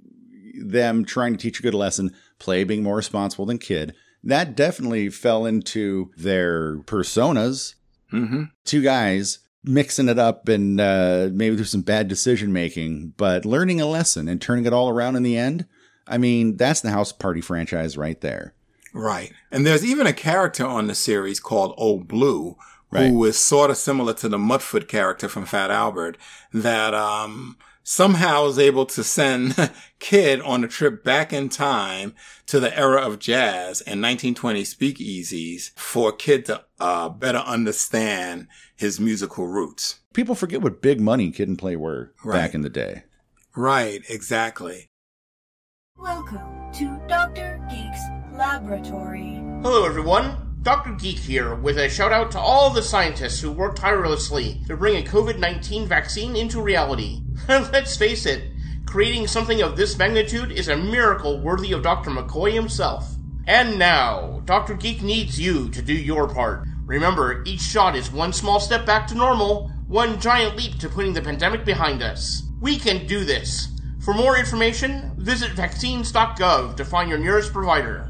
them 0.62 1.04
trying 1.04 1.32
to 1.32 1.38
teach 1.38 1.60
a 1.60 1.62
good 1.62 1.74
lesson, 1.74 2.14
play 2.38 2.64
being 2.64 2.82
more 2.82 2.96
responsible 2.96 3.46
than 3.46 3.58
kid. 3.58 3.94
That 4.22 4.54
definitely 4.54 5.08
fell 5.08 5.46
into 5.46 6.10
their 6.16 6.78
personas. 6.80 7.74
Mm-hmm. 8.12 8.44
Two 8.64 8.82
guys 8.82 9.38
mixing 9.62 10.08
it 10.08 10.18
up 10.18 10.48
and 10.48 10.80
uh, 10.80 11.28
maybe 11.32 11.54
there's 11.54 11.70
some 11.70 11.82
bad 11.82 12.08
decision 12.08 12.52
making, 12.52 13.12
but 13.16 13.44
learning 13.44 13.80
a 13.80 13.86
lesson 13.86 14.28
and 14.28 14.40
turning 14.40 14.64
it 14.66 14.72
all 14.72 14.88
around 14.88 15.16
in 15.16 15.22
the 15.22 15.36
end. 15.36 15.66
I 16.06 16.18
mean, 16.18 16.56
that's 16.56 16.80
the 16.80 16.90
House 16.90 17.12
Party 17.12 17.40
franchise 17.40 17.96
right 17.96 18.20
there. 18.20 18.54
Right. 18.92 19.32
And 19.50 19.64
there's 19.66 19.84
even 19.84 20.06
a 20.06 20.12
character 20.12 20.66
on 20.66 20.86
the 20.86 20.94
series 20.94 21.38
called 21.40 21.74
Old 21.76 22.08
Blue, 22.08 22.56
Right. 22.90 23.08
who 23.08 23.24
is 23.24 23.38
sort 23.38 23.70
of 23.70 23.76
similar 23.76 24.12
to 24.14 24.28
the 24.28 24.36
Mudfoot 24.38 24.88
character 24.88 25.28
from 25.28 25.46
Fat 25.46 25.70
Albert, 25.70 26.18
that 26.52 26.92
um, 26.92 27.56
somehow 27.82 28.46
is 28.46 28.58
able 28.58 28.86
to 28.86 29.02
send 29.04 29.70
Kid 29.98 30.40
on 30.42 30.64
a 30.64 30.68
trip 30.68 31.02
back 31.04 31.32
in 31.32 31.48
time 31.48 32.14
to 32.46 32.60
the 32.60 32.76
era 32.78 33.00
of 33.00 33.18
jazz 33.18 33.80
and 33.80 34.00
1920 34.02 34.62
speakeasies 34.62 35.70
for 35.78 36.12
Kid 36.12 36.44
to 36.46 36.64
uh, 36.78 37.08
better 37.08 37.38
understand 37.38 38.48
his 38.76 38.98
musical 39.00 39.46
roots. 39.46 40.00
People 40.14 40.34
forget 40.34 40.62
what 40.62 40.82
big 40.82 41.00
money 41.00 41.30
Kid 41.30 41.48
and 41.48 41.58
Play 41.58 41.76
were 41.76 42.12
Right. 42.24 42.34
back 42.34 42.54
in 42.54 42.62
the 42.62 42.70
day. 42.70 43.04
Right, 43.56 44.02
exactly. 44.08 44.88
Welcome 45.96 46.72
to 46.74 47.00
Dr. 47.08 47.60
Geek's 47.70 48.00
Laboratory. 48.36 49.34
Hello, 49.62 49.84
everyone. 49.84 50.49
Dr. 50.62 50.92
Geek 50.92 51.16
here 51.16 51.54
with 51.54 51.78
a 51.78 51.88
shout 51.88 52.12
out 52.12 52.30
to 52.32 52.38
all 52.38 52.68
the 52.68 52.82
scientists 52.82 53.40
who 53.40 53.50
worked 53.50 53.78
tirelessly 53.78 54.60
to 54.66 54.76
bring 54.76 54.96
a 54.96 55.08
COVID 55.08 55.38
19 55.38 55.86
vaccine 55.86 56.36
into 56.36 56.60
reality. 56.60 57.22
Let's 57.48 57.96
face 57.96 58.26
it, 58.26 58.52
creating 58.84 59.26
something 59.26 59.62
of 59.62 59.78
this 59.78 59.96
magnitude 59.96 60.52
is 60.52 60.68
a 60.68 60.76
miracle 60.76 61.40
worthy 61.40 61.72
of 61.72 61.82
Dr. 61.82 62.10
McCoy 62.10 62.52
himself. 62.52 63.14
And 63.46 63.78
now, 63.78 64.42
Dr. 64.44 64.74
Geek 64.74 65.02
needs 65.02 65.40
you 65.40 65.70
to 65.70 65.80
do 65.80 65.94
your 65.94 66.28
part. 66.28 66.66
Remember, 66.84 67.42
each 67.46 67.62
shot 67.62 67.96
is 67.96 68.12
one 68.12 68.34
small 68.34 68.60
step 68.60 68.84
back 68.84 69.06
to 69.06 69.14
normal, 69.14 69.68
one 69.88 70.20
giant 70.20 70.56
leap 70.56 70.78
to 70.80 70.90
putting 70.90 71.14
the 71.14 71.22
pandemic 71.22 71.64
behind 71.64 72.02
us. 72.02 72.42
We 72.60 72.78
can 72.78 73.06
do 73.06 73.24
this. 73.24 73.68
For 74.00 74.12
more 74.12 74.36
information, 74.36 75.12
visit 75.16 75.52
vaccines.gov 75.52 76.76
to 76.76 76.84
find 76.84 77.08
your 77.08 77.18
nearest 77.18 77.50
provider. 77.50 78.09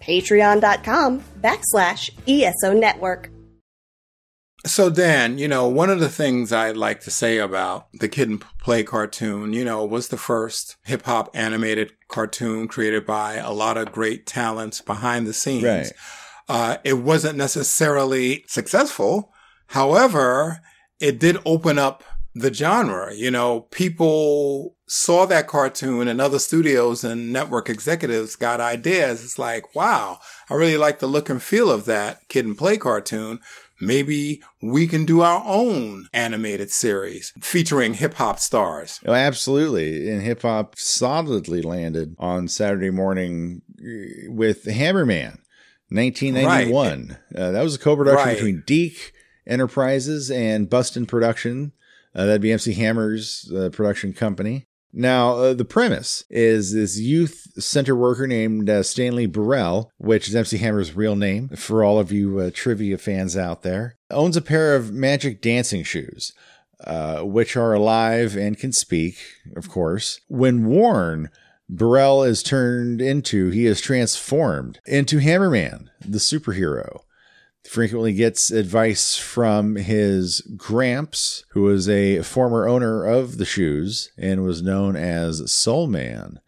patreon.com 0.00 1.22
backslash 1.40 2.10
ESO 2.26 2.72
Network. 2.72 3.30
So 4.66 4.90
Dan, 4.90 5.38
you 5.38 5.46
know, 5.46 5.68
one 5.68 5.88
of 5.88 6.00
the 6.00 6.08
things 6.08 6.52
I'd 6.52 6.76
like 6.76 7.00
to 7.02 7.10
say 7.10 7.38
about 7.38 7.86
the 7.92 8.08
Kid 8.08 8.28
and 8.28 8.44
Play 8.60 8.82
cartoon, 8.82 9.52
you 9.52 9.64
know, 9.64 9.84
was 9.84 10.08
the 10.08 10.16
first 10.16 10.76
hip 10.84 11.02
hop 11.02 11.30
animated 11.32 11.92
cartoon 12.08 12.66
created 12.66 13.06
by 13.06 13.34
a 13.34 13.52
lot 13.52 13.76
of 13.76 13.92
great 13.92 14.26
talents 14.26 14.80
behind 14.80 15.26
the 15.26 15.32
scenes. 15.32 15.64
Right. 15.64 15.92
Uh, 16.48 16.76
it 16.82 16.94
wasn't 16.94 17.38
necessarily 17.38 18.44
successful. 18.48 19.32
However, 19.68 20.60
it 20.98 21.20
did 21.20 21.38
open 21.44 21.78
up 21.78 22.02
the 22.40 22.52
genre. 22.52 23.14
You 23.14 23.30
know, 23.30 23.60
people 23.70 24.76
saw 24.86 25.26
that 25.26 25.46
cartoon 25.46 26.08
and 26.08 26.20
other 26.20 26.38
studios 26.38 27.04
and 27.04 27.32
network 27.32 27.68
executives 27.68 28.36
got 28.36 28.60
ideas. 28.60 29.22
It's 29.24 29.38
like, 29.38 29.74
wow, 29.74 30.18
I 30.48 30.54
really 30.54 30.76
like 30.78 30.98
the 31.00 31.06
look 31.06 31.28
and 31.28 31.42
feel 31.42 31.70
of 31.70 31.84
that 31.86 32.26
kid 32.28 32.46
and 32.46 32.56
play 32.56 32.76
cartoon. 32.78 33.40
Maybe 33.80 34.42
we 34.60 34.88
can 34.88 35.04
do 35.04 35.20
our 35.20 35.40
own 35.46 36.08
animated 36.12 36.70
series 36.70 37.32
featuring 37.40 37.94
hip 37.94 38.14
hop 38.14 38.40
stars. 38.40 38.98
Oh, 39.06 39.12
absolutely. 39.12 40.10
And 40.10 40.20
hip 40.22 40.42
hop 40.42 40.76
solidly 40.76 41.62
landed 41.62 42.16
on 42.18 42.48
Saturday 42.48 42.90
morning 42.90 43.62
uh, 43.78 44.32
with 44.32 44.64
Hammerman, 44.64 45.38
1991. 45.90 47.18
Uh, 47.36 47.50
that 47.52 47.62
was 47.62 47.74
a 47.74 47.78
co 47.78 47.96
production 47.96 48.26
Right. 48.26 48.34
between 48.34 48.62
DIC 48.66 49.12
Enterprises 49.46 50.30
and 50.30 50.68
Bustin' 50.68 51.06
Production. 51.06 51.72
Uh, 52.14 52.26
that'd 52.26 52.42
be 52.42 52.52
MC 52.52 52.74
Hammer's 52.74 53.50
uh, 53.54 53.70
production 53.70 54.12
company. 54.12 54.66
Now, 54.92 55.32
uh, 55.36 55.54
the 55.54 55.64
premise 55.64 56.24
is 56.30 56.72
this 56.72 56.98
youth 56.98 57.46
center 57.58 57.94
worker 57.94 58.26
named 58.26 58.70
uh, 58.70 58.82
Stanley 58.82 59.26
Burrell, 59.26 59.92
which 59.98 60.28
is 60.28 60.34
MC 60.34 60.56
Hammer's 60.58 60.96
real 60.96 61.14
name 61.14 61.48
for 61.50 61.84
all 61.84 61.98
of 61.98 62.10
you 62.10 62.38
uh, 62.38 62.50
trivia 62.52 62.96
fans 62.96 63.36
out 63.36 63.62
there, 63.62 63.96
owns 64.10 64.36
a 64.36 64.42
pair 64.42 64.74
of 64.74 64.92
magic 64.92 65.42
dancing 65.42 65.82
shoes, 65.82 66.32
uh, 66.84 67.20
which 67.20 67.56
are 67.56 67.74
alive 67.74 68.34
and 68.36 68.58
can 68.58 68.72
speak, 68.72 69.18
of 69.54 69.68
course. 69.68 70.20
When 70.28 70.64
worn, 70.64 71.30
Burrell 71.68 72.22
is 72.22 72.42
turned 72.42 73.02
into, 73.02 73.50
he 73.50 73.66
is 73.66 73.82
transformed 73.82 74.80
into 74.86 75.18
Hammerman, 75.18 75.90
the 76.00 76.18
superhero 76.18 77.02
frequently 77.66 78.12
gets 78.12 78.50
advice 78.50 79.16
from 79.16 79.76
his 79.76 80.40
gramps, 80.56 81.44
who 81.50 81.62
was 81.62 81.88
a 81.88 82.22
former 82.22 82.68
owner 82.68 83.04
of 83.04 83.38
the 83.38 83.44
shoes 83.44 84.10
and 84.16 84.44
was 84.44 84.62
known 84.62 84.96
as 84.96 85.52
Soul 85.52 85.86
Man. 85.86 86.40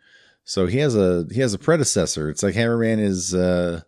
So 0.45 0.67
he 0.67 0.79
has 0.79 0.97
a 0.97 1.27
he 1.31 1.41
has 1.41 1.55
a 1.55 1.59
predecessor. 1.59 2.29
It's 2.29 2.43
like 2.43 2.55
Hammerman 2.55 2.99
is 2.99 3.35
uh 3.35 3.83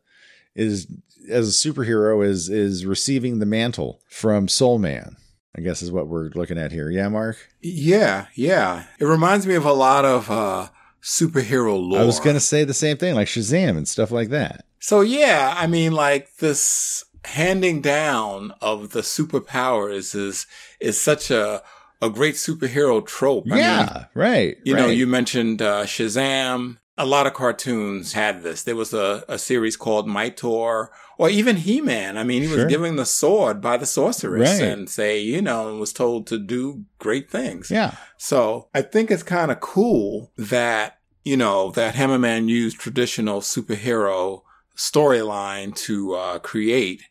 is 0.55 0.87
as 1.29 1.49
a 1.49 1.69
superhero 1.69 2.25
is 2.25 2.49
is 2.49 2.87
receiving 2.87 3.39
the 3.39 3.47
mantle 3.47 4.01
from 4.09 4.49
Soul 4.49 4.79
Man. 4.79 5.17
I 5.57 5.61
guess 5.61 5.83
is 5.83 5.93
what 5.93 6.09
we're 6.09 6.31
looking 6.35 6.59
at 6.59 6.73
here. 6.73 6.91
Yeah, 6.91 7.09
Mark. 7.09 7.37
Yeah, 7.61 8.27
yeah. 8.35 8.85
It 8.99 9.05
reminds 9.05 9.47
me 9.47 9.55
of 9.55 9.67
a 9.67 9.73
lot 9.73 10.05
of 10.05 10.31
uh, 10.31 10.69
superhero 11.03 11.79
lore. 11.79 12.01
I 12.01 12.05
was 12.05 12.21
gonna 12.21 12.41
say 12.41 12.65
the 12.65 12.73
same 12.73 12.97
thing, 12.97 13.15
like 13.15 13.29
Shazam 13.29 13.77
and 13.77 13.87
stuff 13.87 14.11
like 14.11 14.31
that. 14.31 14.65
So 14.79 15.01
yeah, 15.01 15.55
I 15.57 15.67
mean, 15.67 15.93
like 15.93 16.37
this 16.37 17.05
handing 17.25 17.81
down 17.81 18.53
of 18.61 18.91
the 18.91 19.01
superpowers 19.01 20.15
is 20.15 20.47
is 20.81 21.01
such 21.01 21.31
a 21.31 21.63
a 22.01 22.11
great 22.11 22.35
superhero 22.35 23.05
trope. 23.07 23.45
I 23.47 23.51
mean, 23.51 23.59
yeah, 23.59 24.05
right. 24.15 24.57
you 24.65 24.75
know, 24.75 24.89
you 24.89 25.07
mentioned 25.07 25.63
uh, 25.63 25.85
Shazam. 25.85 26.79
A 26.99 27.07
lot 27.07 27.27
of 27.27 27.33
cartoons 27.33 28.13
had 28.13 28.43
this. 28.43 28.65
There 28.65 28.77
was 28.77 28.93
a, 28.93 29.25
a 29.27 29.39
series 29.39 29.77
called 29.77 30.07
Mightor, 30.07 30.89
or 31.17 31.31
even 31.31 31.57
He 31.57 31.81
Man. 31.81 32.19
I 32.19 32.23
mean, 32.25 32.43
he 32.43 32.49
was 32.49 32.59
Sure. 32.59 32.67
given 32.69 32.97
the 32.97 33.07
sword 33.07 33.61
by 33.63 33.77
the 33.79 33.87
sorceress 33.87 34.61
Right. 34.61 34.69
and 34.69 34.91
say, 34.91 35.19
you 35.21 35.41
know, 35.41 35.69
and 35.71 35.81
was 35.81 35.93
told 35.95 36.27
to 36.27 36.39
do 36.39 36.85
great 36.99 37.31
things. 37.31 37.71
yeah. 37.71 37.95
So 38.19 38.69
I 38.75 38.83
think 38.83 39.11
it's 39.11 39.23
kind 39.23 39.51
of 39.51 39.61
cool 39.61 40.33
that, 40.37 40.99
you 41.25 41.37
know, 41.37 41.71
that 41.71 41.95
Hammerman 41.95 42.49
used 42.49 42.79
traditional 42.79 43.41
superhero 43.41 44.43
storyline 44.77 45.75
to 45.77 46.15
uh, 46.15 46.39
create 46.41 47.03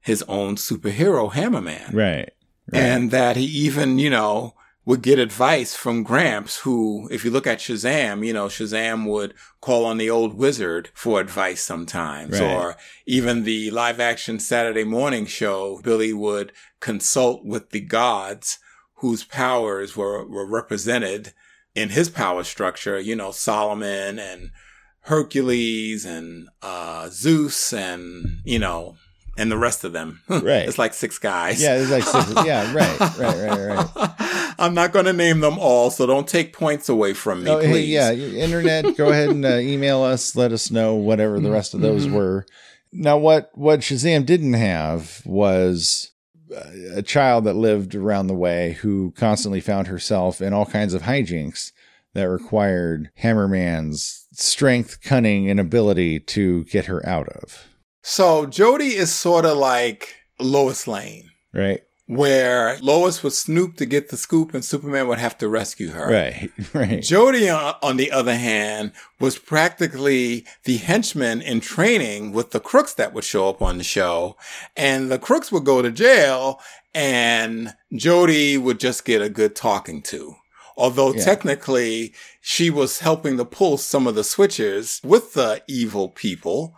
his 0.00 0.22
own 0.28 0.56
superhero 0.56 1.32
Hammerman. 1.32 1.92
Right. 1.92 1.94
right. 1.94 2.32
And 2.72 3.10
that 3.10 3.36
he 3.36 3.44
even, 3.44 3.98
you 3.98 4.10
know, 4.10 4.54
would 4.86 5.02
get 5.02 5.18
advice 5.18 5.74
from 5.74 6.02
Gramps, 6.02 6.60
who, 6.60 7.06
if 7.12 7.24
you 7.24 7.30
look 7.30 7.46
at 7.46 7.58
Shazam, 7.58 8.26
you 8.26 8.32
know, 8.32 8.46
Shazam 8.46 9.06
would 9.06 9.34
call 9.60 9.84
on 9.84 9.98
the 9.98 10.10
old 10.10 10.34
wizard 10.34 10.88
for 10.94 11.20
advice 11.20 11.62
sometimes. 11.62 12.40
Right. 12.40 12.50
Or 12.50 12.76
even 13.06 13.44
the 13.44 13.70
live 13.70 14.00
action 14.00 14.40
Saturday 14.40 14.84
morning 14.84 15.26
show, 15.26 15.80
Billy 15.84 16.12
would 16.12 16.52
consult 16.80 17.44
with 17.44 17.70
the 17.70 17.80
gods 17.80 18.58
whose 18.94 19.22
powers 19.22 19.96
were, 19.96 20.26
were 20.26 20.46
represented 20.46 21.34
in 21.74 21.90
his 21.90 22.08
power 22.08 22.42
structure, 22.42 22.98
you 22.98 23.14
know, 23.14 23.30
Solomon 23.30 24.18
and 24.18 24.50
Hercules 25.02 26.04
and 26.04 26.48
uh, 26.62 27.08
Zeus 27.10 27.72
and, 27.72 28.40
you 28.44 28.58
know, 28.58 28.96
and 29.38 29.50
the 29.50 29.56
rest 29.58 29.84
of 29.84 29.92
them. 29.92 30.20
Right. 30.28 30.68
it's 30.68 30.78
like 30.78 30.94
six 30.94 31.18
guys. 31.18 31.60
yeah, 31.62 31.76
it's 31.76 31.90
like 31.90 32.02
six. 32.04 32.46
yeah, 32.46 32.72
right, 32.74 33.00
right, 33.00 33.18
right, 33.18 33.86
right. 33.96 34.54
I'm 34.58 34.74
not 34.74 34.92
going 34.92 35.06
to 35.06 35.12
name 35.12 35.40
them 35.40 35.58
all, 35.58 35.90
so 35.90 36.06
don't 36.06 36.28
take 36.28 36.52
points 36.52 36.88
away 36.88 37.14
from 37.14 37.44
me, 37.44 37.50
Oh, 37.50 37.58
hey, 37.60 37.70
please. 37.70 37.88
yeah, 37.88 38.12
internet. 38.12 38.96
Go 38.96 39.08
ahead 39.10 39.30
and 39.30 39.44
uh, 39.44 39.56
email 39.56 40.02
us. 40.02 40.36
Let 40.36 40.52
us 40.52 40.70
know 40.70 40.94
whatever 40.96 41.40
the 41.40 41.50
rest 41.50 41.72
of 41.74 41.80
those 41.80 42.06
Mm-hmm. 42.06 42.14
were. 42.16 42.46
Now, 42.92 43.16
what 43.18 43.50
what 43.54 43.80
Shazam 43.80 44.26
didn't 44.26 44.54
have 44.54 45.22
was 45.24 46.10
uh, 46.54 46.62
a 46.96 47.02
child 47.02 47.44
that 47.44 47.54
lived 47.54 47.94
around 47.94 48.26
the 48.26 48.34
way 48.34 48.72
who 48.82 49.12
constantly 49.16 49.60
found 49.60 49.86
herself 49.86 50.42
in 50.42 50.52
all 50.52 50.66
kinds 50.66 50.92
of 50.92 51.02
hijinks 51.02 51.70
that 52.14 52.28
required 52.28 53.10
Hammerman's 53.22 54.26
strength, 54.32 55.00
cunning, 55.02 55.48
and 55.48 55.60
ability 55.60 56.18
to 56.20 56.64
get 56.64 56.86
her 56.86 57.06
out 57.08 57.28
of. 57.28 57.66
So 58.02 58.46
Jody 58.46 58.96
is 58.96 59.12
sort 59.12 59.44
of 59.44 59.56
like 59.58 60.14
Lois 60.38 60.86
Lane, 60.86 61.30
Right, 61.52 61.82
where 62.06 62.78
Lois 62.80 63.22
would 63.22 63.32
snoop 63.34 63.76
to 63.76 63.86
get 63.86 64.08
the 64.08 64.16
scoop 64.16 64.54
and 64.54 64.64
Superman 64.64 65.06
would 65.08 65.18
have 65.18 65.36
to 65.38 65.48
rescue 65.48 65.90
her. 65.90 66.08
right, 66.10 66.50
right. 66.74 67.02
Jody, 67.02 67.48
on, 67.48 67.74
on 67.82 67.96
the 67.98 68.10
other 68.10 68.34
hand, 68.36 68.92
was 69.20 69.38
practically 69.38 70.46
the 70.64 70.78
henchman 70.78 71.42
in 71.42 71.60
training 71.60 72.32
with 72.32 72.50
the 72.52 72.60
crooks 72.60 72.94
that 72.94 73.12
would 73.12 73.24
show 73.24 73.48
up 73.48 73.60
on 73.62 73.78
the 73.78 73.84
show. 73.84 74.36
And 74.76 75.10
the 75.10 75.18
crooks 75.18 75.52
would 75.52 75.64
go 75.64 75.82
to 75.82 75.90
jail 75.92 76.58
and 76.94 77.74
Jody 77.94 78.56
would 78.58 78.80
just 78.80 79.04
get 79.04 79.22
a 79.22 79.28
good 79.28 79.54
talking 79.54 80.02
to. 80.04 80.34
Although 80.76 81.12
Yeah. 81.14 81.24
technically 81.24 82.14
she 82.40 82.70
was 82.70 83.00
helping 83.00 83.36
to 83.36 83.44
pull 83.44 83.76
some 83.76 84.06
of 84.06 84.14
the 84.14 84.24
switches 84.24 85.00
with 85.04 85.34
the 85.34 85.62
evil 85.68 86.08
people. 86.08 86.74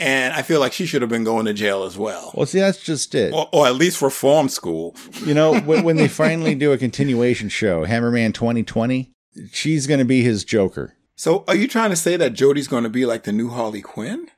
And 0.00 0.32
I 0.32 0.40
feel 0.40 0.60
like 0.60 0.72
she 0.72 0.86
should 0.86 1.02
have 1.02 1.10
been 1.10 1.24
going 1.24 1.44
to 1.44 1.52
jail 1.52 1.84
as 1.84 1.98
well. 1.98 2.32
Well, 2.34 2.46
see, 2.46 2.58
that's 2.58 2.82
just 2.82 3.14
it. 3.14 3.34
Or, 3.34 3.50
or 3.52 3.66
at 3.66 3.74
least 3.74 4.00
reform 4.00 4.48
school. 4.48 4.96
You 5.20 5.34
know, 5.34 5.60
when, 5.60 5.84
when 5.84 5.96
they 5.96 6.08
finally 6.08 6.54
do 6.54 6.72
a 6.72 6.78
continuation 6.78 7.50
show, 7.50 7.84
Hammerman 7.84 8.32
2020, 8.32 9.12
she's 9.52 9.86
going 9.86 9.98
to 9.98 10.06
be 10.06 10.22
his 10.22 10.44
Joker. 10.44 10.96
So 11.14 11.44
are 11.46 11.54
you 11.54 11.68
trying 11.68 11.90
to 11.90 11.96
say 11.96 12.16
that 12.16 12.32
Jody's 12.32 12.68
going 12.68 12.84
to 12.84 12.90
be 12.90 13.04
like 13.04 13.24
the 13.24 13.32
new 13.32 13.50
Harley 13.50 13.82
Quinn? 13.82 14.28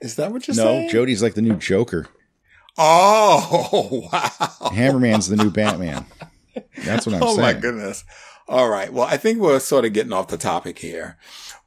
Is 0.00 0.14
that 0.14 0.30
what 0.30 0.46
you're 0.46 0.56
no, 0.56 0.62
saying? 0.62 0.86
No, 0.86 0.92
Jody's 0.92 1.22
like 1.22 1.34
the 1.34 1.42
new 1.42 1.56
Joker. 1.56 2.06
Oh, 2.78 4.08
wow. 4.12 4.70
Hammerman's 4.70 5.28
the 5.28 5.36
new 5.36 5.50
Batman. 5.50 6.06
That's 6.84 7.06
what 7.06 7.16
I'm 7.16 7.22
oh 7.22 7.26
saying. 7.34 7.38
Oh 7.38 7.42
my 7.42 7.52
goodness. 7.54 8.04
All 8.48 8.68
right. 8.68 8.92
Well, 8.92 9.06
I 9.06 9.16
think 9.16 9.40
we're 9.40 9.58
sort 9.58 9.84
of 9.84 9.92
getting 9.92 10.12
off 10.12 10.28
the 10.28 10.38
topic 10.38 10.78
here. 10.78 11.18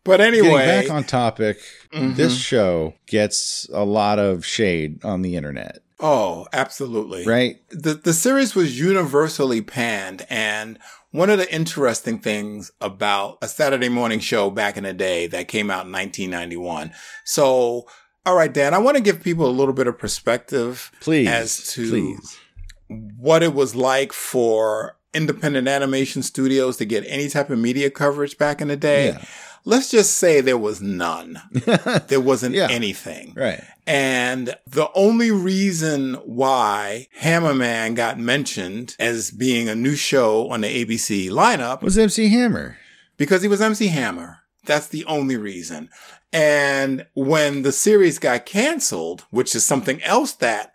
But 0.06 0.18
Getting 0.18 0.42
anyway, 0.42 0.66
back 0.66 0.92
on 0.92 1.04
topic, 1.06 1.60
Mhm. 1.94 2.16
this 2.18 2.38
show 2.38 2.94
gets 3.08 3.70
a 3.72 3.86
lot 3.86 4.20
of 4.20 4.46
shade 4.46 5.04
on 5.06 5.22
the 5.22 5.36
internet, 5.38 5.80
oh, 6.00 6.46
absolutely. 6.52 7.26
right? 7.26 7.58
The 7.70 7.94
the 7.94 8.14
series 8.14 8.54
was 8.54 8.78
universally 8.80 9.62
panned 9.62 10.26
and 10.30 10.78
one 11.12 11.30
of 11.30 11.38
the 11.38 11.50
interesting 11.54 12.20
things 12.20 12.72
about 12.82 13.38
a 13.42 13.48
Saturday 13.48 13.88
morning 13.88 14.20
show 14.20 14.50
back 14.50 14.76
in 14.78 14.84
the 14.84 14.94
day 14.94 15.28
that 15.28 15.48
came 15.48 15.70
out 15.72 15.86
in 15.86 15.92
1991. 15.92 16.92
So, 17.24 17.86
all 18.26 18.36
right, 18.36 18.52
Dan, 18.52 18.74
I 18.74 18.80
want 18.80 18.98
to 18.98 19.04
give 19.04 19.22
people 19.24 19.46
a 19.48 19.52
little 19.52 19.76
bit 19.76 19.86
of 19.88 19.98
perspective 19.98 20.92
Please, 21.02 21.28
as 21.30 21.72
to 21.74 21.90
please. 21.90 22.38
what 22.90 23.44
it 23.44 23.54
was 23.54 23.76
like 23.76 24.12
for 24.12 24.98
independent 25.14 25.68
animation 25.68 26.24
studios 26.24 26.78
to 26.78 26.86
get 26.86 27.06
any 27.08 27.30
type 27.30 27.52
of 27.52 27.60
media 27.60 27.90
coverage 27.92 28.38
back 28.40 28.60
in 28.60 28.68
the 28.68 28.76
day, 28.76 29.10
Yeah. 29.10 29.24
Let's 29.66 29.90
just 29.92 30.18
say 30.18 30.42
there 30.42 30.58
was 30.58 30.82
none. 30.82 31.42
there 32.08 32.20
wasn't 32.22 32.56
Yeah. 32.56 32.68
anything. 32.70 33.34
Right. 33.36 33.64
And 33.88 34.56
the 34.68 34.90
only 34.96 35.32
reason 35.32 36.16
why 36.26 37.08
Hammerman 37.22 37.96
got 37.96 38.20
mentioned 38.20 38.96
as 39.00 39.32
being 39.32 39.68
a 39.70 39.76
new 39.76 39.96
show 39.96 40.50
on 40.50 40.62
the 40.62 40.86
ABC 40.86 41.30
lineup 41.30 41.82
Was 41.82 41.98
MC 41.98 42.30
Hammer. 42.30 42.78
because 43.18 43.42
he 43.42 43.48
was 43.48 43.62
MC 43.62 43.88
Hammer. 43.88 44.40
That's 44.66 44.88
the 44.88 45.06
only 45.06 45.36
reason. 45.38 45.90
And 46.32 47.06
when 47.14 47.62
the 47.62 47.72
series 47.72 48.18
got 48.20 48.46
canceled, 48.46 49.26
which 49.30 49.54
is 49.56 49.66
something 49.66 50.02
else 50.04 50.34
that 50.34 50.73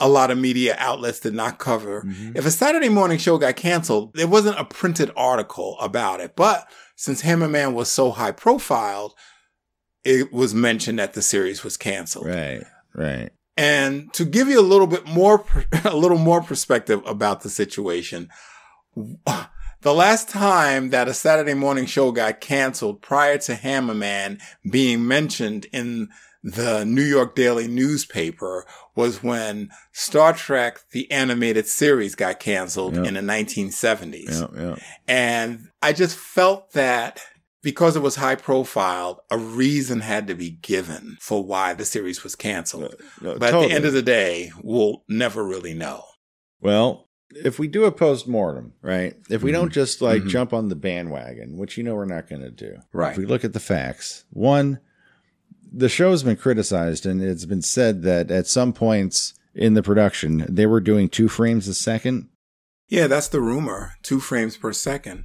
a 0.00 0.08
lot 0.08 0.30
of 0.30 0.38
media 0.38 0.74
outlets 0.78 1.20
did 1.20 1.34
not 1.34 1.58
cover, 1.58 2.02
mm-hmm. 2.02 2.32
if 2.34 2.46
a 2.46 2.50
Saturday 2.50 2.88
morning 2.88 3.18
show 3.18 3.38
got 3.38 3.56
canceled, 3.56 4.14
there 4.14 4.26
wasn't 4.26 4.58
a 4.58 4.64
printed 4.64 5.10
article 5.16 5.78
about 5.80 6.20
it. 6.20 6.34
But 6.34 6.66
since 6.96 7.22
Hammerman 7.22 7.74
was 7.74 7.90
so 7.90 8.10
high 8.10 8.32
profiled, 8.32 9.14
it 10.04 10.32
was 10.32 10.54
mentioned 10.54 10.98
that 10.98 11.12
the 11.12 11.22
series 11.22 11.62
was 11.62 11.76
canceled. 11.76 12.26
Right. 12.26 12.64
Right. 12.94 13.30
And 13.56 14.12
to 14.14 14.24
give 14.24 14.48
you 14.48 14.58
a 14.58 14.62
little 14.62 14.86
bit 14.86 15.06
more, 15.06 15.44
a 15.84 15.96
little 15.96 16.18
more 16.18 16.42
perspective 16.42 17.02
about 17.06 17.42
the 17.42 17.50
situation, 17.50 18.28
the 18.94 19.94
last 19.94 20.28
time 20.28 20.90
that 20.90 21.08
a 21.08 21.14
Saturday 21.14 21.54
morning 21.54 21.86
show 21.86 22.10
got 22.12 22.40
canceled 22.40 23.02
prior 23.02 23.38
to 23.38 23.54
Hammerman 23.54 24.40
being 24.70 25.06
mentioned 25.06 25.66
in 25.72 26.08
the 26.42 26.84
New 26.84 27.02
York 27.02 27.34
Daily 27.34 27.68
newspaper 27.68 28.66
was 29.00 29.22
when 29.22 29.70
Star 29.92 30.32
Trek, 30.32 30.78
the 30.92 31.10
animated 31.10 31.66
series 31.66 32.14
got 32.14 32.38
canceled 32.40 32.94
Yep. 32.96 33.06
in 33.06 33.14
the 33.14 33.20
1970s. 33.20 34.40
Yeah. 34.54 34.62
Yeah. 34.62 34.76
And 35.08 35.68
I 35.82 35.92
just 35.92 36.16
felt 36.16 36.72
that 36.72 37.20
because 37.62 37.96
it 37.96 38.00
was 38.02 38.16
high 38.16 38.36
profile, 38.36 39.22
a 39.30 39.36
reason 39.36 40.00
had 40.00 40.26
to 40.28 40.34
be 40.34 40.50
given 40.50 41.16
for 41.20 41.44
why 41.44 41.74
the 41.74 41.84
series 41.84 42.22
was 42.24 42.34
canceled. 42.36 42.94
No, 43.20 43.36
But 43.38 43.52
at 43.54 43.68
the 43.68 43.74
end 43.74 43.84
of 43.84 43.92
the 43.92 44.02
day, 44.02 44.50
we'll 44.62 45.02
never 45.08 45.44
really 45.44 45.74
know. 45.74 46.04
Well, 46.60 47.08
if 47.30 47.58
we 47.58 47.68
do 47.68 47.84
a 47.84 47.92
post 47.92 48.26
mortem, 48.26 48.72
right? 48.82 49.14
If 49.28 49.42
we 49.42 49.50
Mm-hmm. 49.52 49.60
don't 49.60 49.72
just 49.72 50.00
like 50.02 50.24
jump 50.26 50.52
on 50.52 50.68
the 50.68 50.74
bandwagon, 50.76 51.58
which 51.58 51.76
you 51.76 51.84
know 51.84 51.94
we're 51.94 52.04
not 52.06 52.28
going 52.28 52.42
to 52.42 52.50
do, 52.50 52.76
Right. 52.92 53.12
If 53.12 53.18
we 53.18 53.26
look 53.26 53.44
at 53.44 53.52
the 53.52 53.60
facts, 53.60 54.24
one, 54.30 54.80
the 55.72 55.88
show's 55.88 56.22
been 56.22 56.36
criticized, 56.36 57.06
and 57.06 57.22
it's 57.22 57.44
been 57.46 57.62
said 57.62 58.02
that 58.02 58.30
at 58.30 58.46
some 58.46 58.72
points 58.72 59.34
in 59.54 59.74
the 59.74 59.82
production 59.82 60.46
they 60.48 60.66
were 60.66 60.80
doing 60.80 61.08
two 61.08 61.28
frames 61.28 61.66
a 61.68 61.74
second 61.74 62.28
Yeah, 62.88 63.06
that's 63.08 63.28
the 63.28 63.40
rumor. 63.40 63.94
Two 64.02 64.20
frames 64.20 64.56
per 64.56 64.72
second. 64.72 65.24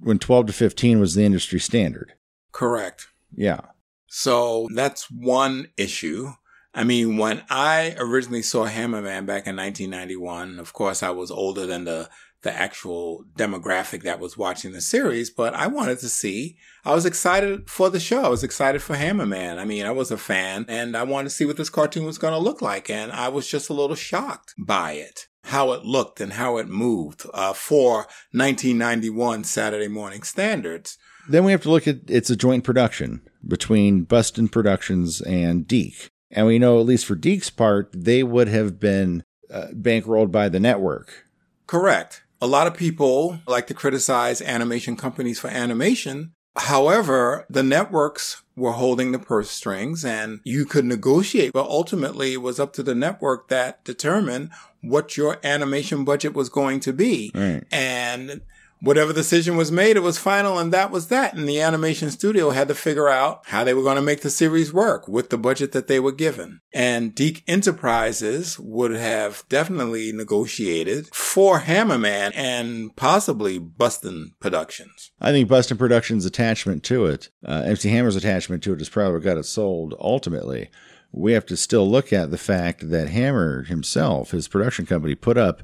when 0.00 0.18
12 0.18 0.46
to 0.48 0.52
15 0.52 1.00
was 1.00 1.14
the 1.14 1.24
industry 1.24 1.58
standard. 1.60 2.12
Correct. 2.52 3.08
Yeah. 3.34 3.60
So 4.08 4.68
that's 4.74 5.10
one 5.10 5.68
issue. 5.76 6.32
I 6.74 6.84
mean, 6.84 7.16
when 7.18 7.42
I 7.50 7.94
originally 7.98 8.42
saw 8.42 8.66
Hammerman 8.66 9.26
back 9.26 9.46
in 9.46 9.56
1991, 9.56 10.58
of 10.58 10.72
course, 10.72 11.02
I 11.02 11.10
was 11.10 11.30
older 11.30 11.66
than 11.66 11.84
the, 11.84 12.08
the 12.44 12.54
actual 12.54 13.24
demographic 13.36 14.02
that 14.02 14.20
was 14.20 14.38
watching 14.38 14.72
the 14.72 14.80
series, 14.80 15.30
but 15.30 15.54
I 15.54 15.66
wanted 15.66 15.98
to 15.98 16.08
see, 16.08 16.56
I 16.84 16.94
was 16.94 17.04
excited 17.04 17.68
for 17.68 17.90
the 17.90 17.98
show. 17.98 18.22
I 18.22 18.28
was 18.28 18.44
excited 18.44 18.82
for 18.82 18.94
Hammerman. 18.94 19.58
I 19.58 19.64
mean, 19.64 19.84
I 19.84 19.90
was 19.90 20.10
a 20.10 20.16
fan 20.16 20.64
and 20.68 20.96
I 20.96 21.02
wanted 21.02 21.30
to 21.30 21.34
see 21.34 21.44
what 21.44 21.56
this 21.56 21.70
cartoon 21.70 22.04
was 22.04 22.18
going 22.18 22.34
to 22.34 22.38
look 22.38 22.62
like. 22.62 22.88
And 22.88 23.10
I 23.10 23.28
was 23.28 23.48
just 23.48 23.70
a 23.70 23.74
little 23.74 23.96
shocked 23.96 24.54
by 24.58 24.92
it, 24.92 25.26
how 25.44 25.72
it 25.72 25.84
looked 25.84 26.20
and 26.20 26.34
how 26.34 26.58
it 26.58 26.68
moved, 26.68 27.26
uh, 27.34 27.54
for 27.54 28.06
1991 28.32 29.44
Saturday 29.44 29.88
morning 29.88 30.22
standards. 30.22 30.98
Then 31.28 31.44
we 31.44 31.52
have 31.52 31.62
to 31.62 31.70
look 31.70 31.88
at 31.88 32.00
it's 32.08 32.30
a 32.30 32.36
joint 32.36 32.64
production 32.64 33.22
between 33.46 34.04
Bustin 34.04 34.48
Productions 34.48 35.22
and 35.22 35.66
DIC. 35.66 36.10
And 36.30 36.46
we 36.46 36.58
know, 36.58 36.78
at 36.78 36.86
least 36.86 37.06
for 37.06 37.14
DIC's 37.14 37.50
part, 37.50 37.90
they 37.94 38.22
would 38.22 38.48
have 38.48 38.78
been 38.78 39.22
uh, 39.50 39.68
bankrolled 39.72 40.30
by 40.30 40.48
the 40.48 40.60
network. 40.60 41.24
Correct. 41.66 42.24
A 42.40 42.46
lot 42.46 42.66
of 42.66 42.74
people 42.74 43.38
like 43.46 43.66
to 43.68 43.74
criticize 43.74 44.42
animation 44.42 44.96
companies 44.96 45.40
for 45.40 45.48
animation. 45.48 46.32
However, 46.56 47.46
the 47.50 47.62
networks 47.62 48.42
were 48.56 48.72
holding 48.72 49.12
the 49.12 49.18
purse 49.18 49.50
strings 49.50 50.04
and 50.04 50.40
you 50.44 50.64
could 50.64 50.84
negotiate, 50.84 51.52
but 51.52 51.66
ultimately 51.66 52.34
it 52.34 52.42
was 52.42 52.60
up 52.60 52.72
to 52.74 52.82
the 52.82 52.94
network 52.94 53.48
that 53.48 53.84
determined 53.84 54.50
what 54.80 55.16
your 55.16 55.38
animation 55.42 56.04
budget 56.04 56.34
was 56.34 56.48
going 56.48 56.80
to 56.80 56.92
be. 56.92 57.32
Right. 57.34 57.64
And 57.72 58.42
whatever 58.84 59.12
decision 59.12 59.56
was 59.56 59.72
made, 59.72 59.96
it 59.96 60.00
was 60.00 60.18
final 60.18 60.58
and 60.58 60.72
that 60.72 60.90
was 60.90 61.08
that. 61.08 61.34
And 61.34 61.48
the 61.48 61.60
animation 61.60 62.10
studio 62.10 62.50
had 62.50 62.68
to 62.68 62.74
figure 62.74 63.08
out 63.08 63.42
how 63.46 63.64
they 63.64 63.74
were 63.74 63.82
going 63.82 63.96
to 63.96 64.02
make 64.02 64.20
the 64.20 64.30
series 64.30 64.72
work 64.72 65.08
with 65.08 65.30
the 65.30 65.38
budget 65.38 65.72
that 65.72 65.86
they 65.86 65.98
were 65.98 66.12
given. 66.12 66.60
And 66.72 67.14
DIC 67.14 67.42
Enterprises 67.46 68.58
would 68.58 68.92
have 68.92 69.44
definitely 69.48 70.12
negotiated 70.12 71.08
for 71.14 71.60
Hammerman 71.60 72.32
and 72.34 72.94
possibly 72.96 73.58
Bustin 73.58 74.32
Productions. 74.40 75.12
I 75.20 75.32
think 75.32 75.48
Bustin 75.48 75.78
Productions' 75.78 76.26
attachment 76.26 76.82
to 76.84 77.06
it, 77.06 77.30
uh, 77.46 77.62
MC 77.64 77.88
Hammer's 77.88 78.16
attachment 78.16 78.62
to 78.64 78.72
it, 78.72 78.80
is 78.80 78.88
probably 78.88 79.14
what 79.14 79.22
got 79.22 79.38
it 79.38 79.44
sold 79.44 79.94
ultimately. 79.98 80.70
We 81.12 81.32
have 81.32 81.46
to 81.46 81.56
still 81.56 81.88
look 81.88 82.12
at 82.12 82.30
the 82.30 82.38
fact 82.38 82.90
that 82.90 83.08
Hammer 83.08 83.62
himself, 83.62 84.32
his 84.32 84.48
production 84.48 84.84
company, 84.84 85.14
put 85.14 85.38
up, 85.38 85.62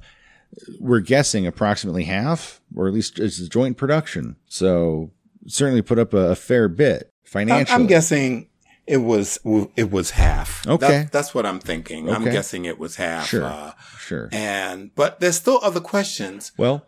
we're 0.79 1.01
guessing 1.01 1.47
approximately 1.47 2.05
half, 2.05 2.61
or 2.75 2.89
at 2.89 2.95
least 2.95 3.19
it's 3.19 3.39
a 3.39 3.49
joint 3.49 3.77
production. 3.77 4.37
So 4.47 5.11
certainly 5.47 5.83
put 5.83 5.99
up 5.99 6.13
a, 6.15 6.31
a 6.31 6.35
fair 6.35 6.69
bit 6.69 7.13
financially. 7.25 7.75
I'm 7.75 7.87
guessing 7.87 8.49
it 8.87 8.99
was 8.99 9.39
it 9.77 9.91
was 9.91 10.11
half. 10.11 10.67
Okay. 10.67 10.87
That- 10.89 11.13
that's 11.13 11.35
what 11.35 11.47
I'm 11.47 11.61
thinking. 11.61 12.11
I'm 12.11 12.25
guessing 12.25 12.65
it 12.65 12.79
was 12.79 12.97
half. 12.97 13.27
Sure. 13.27 13.45
Uh, 13.45 13.73
Sure. 13.99 14.29
and 14.33 14.93
but 14.97 15.21
there's 15.21 15.37
still 15.37 15.61
other 15.63 15.79
questions. 15.81 16.51
Well, 16.57 16.85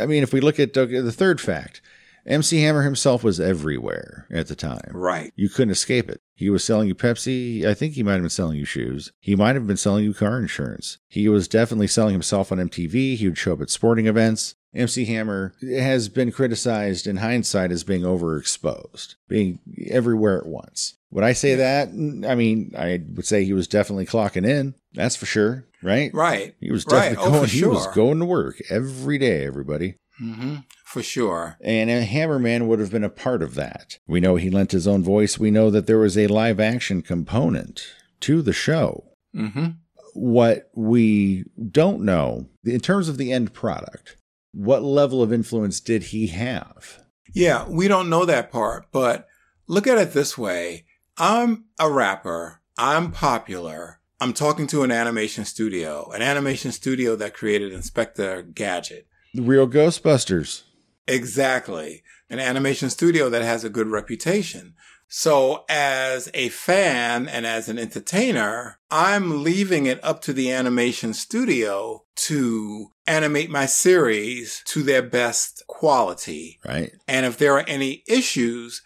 I 0.00 0.06
mean, 0.06 0.22
if 0.22 0.32
we 0.32 0.40
look 0.40 0.58
at 0.58 0.74
okay, 0.76 1.00
the 1.00 1.12
third 1.12 1.38
fact, 1.38 1.82
MC 2.26 2.60
Hammer 2.62 2.82
himself 2.82 3.24
was 3.24 3.40
everywhere 3.40 4.26
at 4.30 4.46
the 4.48 4.54
time. 4.54 4.90
Right. 4.92 5.32
You 5.36 5.48
couldn't 5.48 5.72
escape 5.72 6.08
it. 6.08 6.20
He 6.34 6.50
was 6.50 6.62
selling 6.64 6.88
you 6.88 6.94
Pepsi. 6.94 7.64
I 7.64 7.74
think 7.74 7.94
he 7.94 8.02
might 8.02 8.12
have 8.14 8.22
been 8.22 8.30
selling 8.30 8.58
you 8.58 8.64
shoes. 8.64 9.12
He 9.20 9.34
might 9.36 9.54
have 9.56 9.66
been 9.66 9.76
selling 9.76 10.04
you 10.04 10.14
car 10.14 10.38
insurance. 10.38 10.98
He 11.08 11.28
was 11.28 11.48
definitely 11.48 11.88
selling 11.88 12.12
himself 12.12 12.52
on 12.52 12.58
MTV. 12.58 13.16
He 13.16 13.28
would 13.28 13.38
show 13.38 13.54
up 13.54 13.60
at 13.62 13.70
sporting 13.70 14.06
events. 14.06 14.54
MC 14.74 15.04
Hammer 15.04 15.52
has 15.62 16.08
been 16.08 16.32
criticized 16.32 17.06
in 17.06 17.18
hindsight 17.18 17.70
as 17.70 17.84
being 17.84 18.02
overexposed, 18.02 19.16
being 19.28 19.58
everywhere 19.88 20.38
at 20.38 20.46
once. 20.46 20.94
Would 21.10 21.24
I 21.24 21.34
say 21.34 21.54
that? 21.56 21.90
Mm, 21.92 22.26
I 22.26 22.34
mean, 22.34 22.72
I 22.76 23.02
would 23.14 23.26
say 23.26 23.44
he 23.44 23.52
was 23.52 23.68
definitely 23.68 24.06
clocking 24.06 24.46
in. 24.46 24.74
That's 24.94 25.14
for 25.16 25.26
sure, 25.26 25.66
right? 25.82 26.12
Right. 26.14 26.54
He 26.60 26.70
was 26.72 26.86
Right. 26.86 27.10
definitely 27.10 27.24
Oh, 27.26 27.30
going. 27.32 27.44
for 27.48 27.50
He 27.54 27.64
was 27.66 27.86
going 27.88 28.18
to 28.20 28.24
work 28.24 28.62
every 28.70 29.18
day. 29.18 29.44
Everybody. 29.44 29.96
Hmm 30.22 30.56
For 30.84 31.02
sure. 31.02 31.56
And 31.60 31.90
a 31.90 32.04
Hammerman 32.06 32.66
would 32.66 32.78
have 32.78 32.90
been 32.92 33.04
a 33.04 33.08
part 33.10 33.42
of 33.42 33.54
that. 33.56 33.98
We 34.06 34.20
know 34.20 34.36
he 34.36 34.50
lent 34.50 34.72
his 34.72 34.86
own 34.86 35.02
voice. 35.02 35.38
We 35.38 35.50
know 35.50 35.68
that 35.70 35.86
there 35.86 35.98
was 35.98 36.16
a 36.16 36.28
live 36.28 36.60
action 36.60 37.02
component 37.02 37.82
to 38.20 38.40
the 38.40 38.52
show. 38.52 39.04
hmm 39.34 39.66
What 40.14 40.70
we 40.74 41.44
don't 41.70 42.02
know, 42.02 42.46
in 42.64 42.80
terms 42.80 43.08
of 43.08 43.18
the 43.18 43.32
end 43.32 43.52
product, 43.52 44.16
what 44.52 44.82
level 44.82 45.22
of 45.22 45.32
influence 45.32 45.80
did 45.80 46.04
he 46.04 46.28
have? 46.28 47.02
Yeah, 47.34 47.66
we 47.68 47.88
don't 47.88 48.10
know 48.10 48.24
that 48.26 48.52
part, 48.52 48.86
but 48.92 49.26
look 49.66 49.86
at 49.86 49.98
it 49.98 50.12
this 50.12 50.36
way. 50.36 50.84
I'm 51.18 51.64
a 51.80 51.90
rapper. 51.90 52.60
I'm 52.78 53.10
popular. 53.12 54.00
I'm 54.20 54.32
talking 54.34 54.66
to 54.68 54.82
an 54.82 54.92
animation 54.92 55.44
studio, 55.44 56.10
an 56.12 56.22
animation 56.22 56.70
studio 56.70 57.16
that 57.16 57.34
created 57.34 57.72
Inspector 57.72 58.42
Gadget. 58.54 59.08
The 59.34 59.42
real 59.42 59.68
Ghostbusters. 59.68 60.62
Exactly. 61.06 62.02
An 62.28 62.38
animation 62.38 62.90
studio 62.90 63.28
that 63.28 63.42
has 63.42 63.64
a 63.64 63.70
good 63.70 63.88
reputation. 63.88 64.74
So 65.08 65.64
as 65.68 66.30
a 66.32 66.48
fan 66.48 67.28
and 67.28 67.46
as 67.46 67.68
an 67.68 67.78
entertainer, 67.78 68.78
I'm 68.90 69.42
leaving 69.42 69.84
it 69.84 70.02
up 70.02 70.22
to 70.22 70.32
the 70.32 70.50
animation 70.50 71.12
studio 71.12 72.04
to 72.16 72.88
animate 73.06 73.50
my 73.50 73.66
series 73.66 74.62
to 74.66 74.82
their 74.82 75.02
best 75.02 75.64
quality. 75.66 76.58
Right. 76.64 76.92
And 77.06 77.26
if 77.26 77.36
there 77.36 77.54
are 77.58 77.64
any 77.68 78.04
issues, 78.08 78.80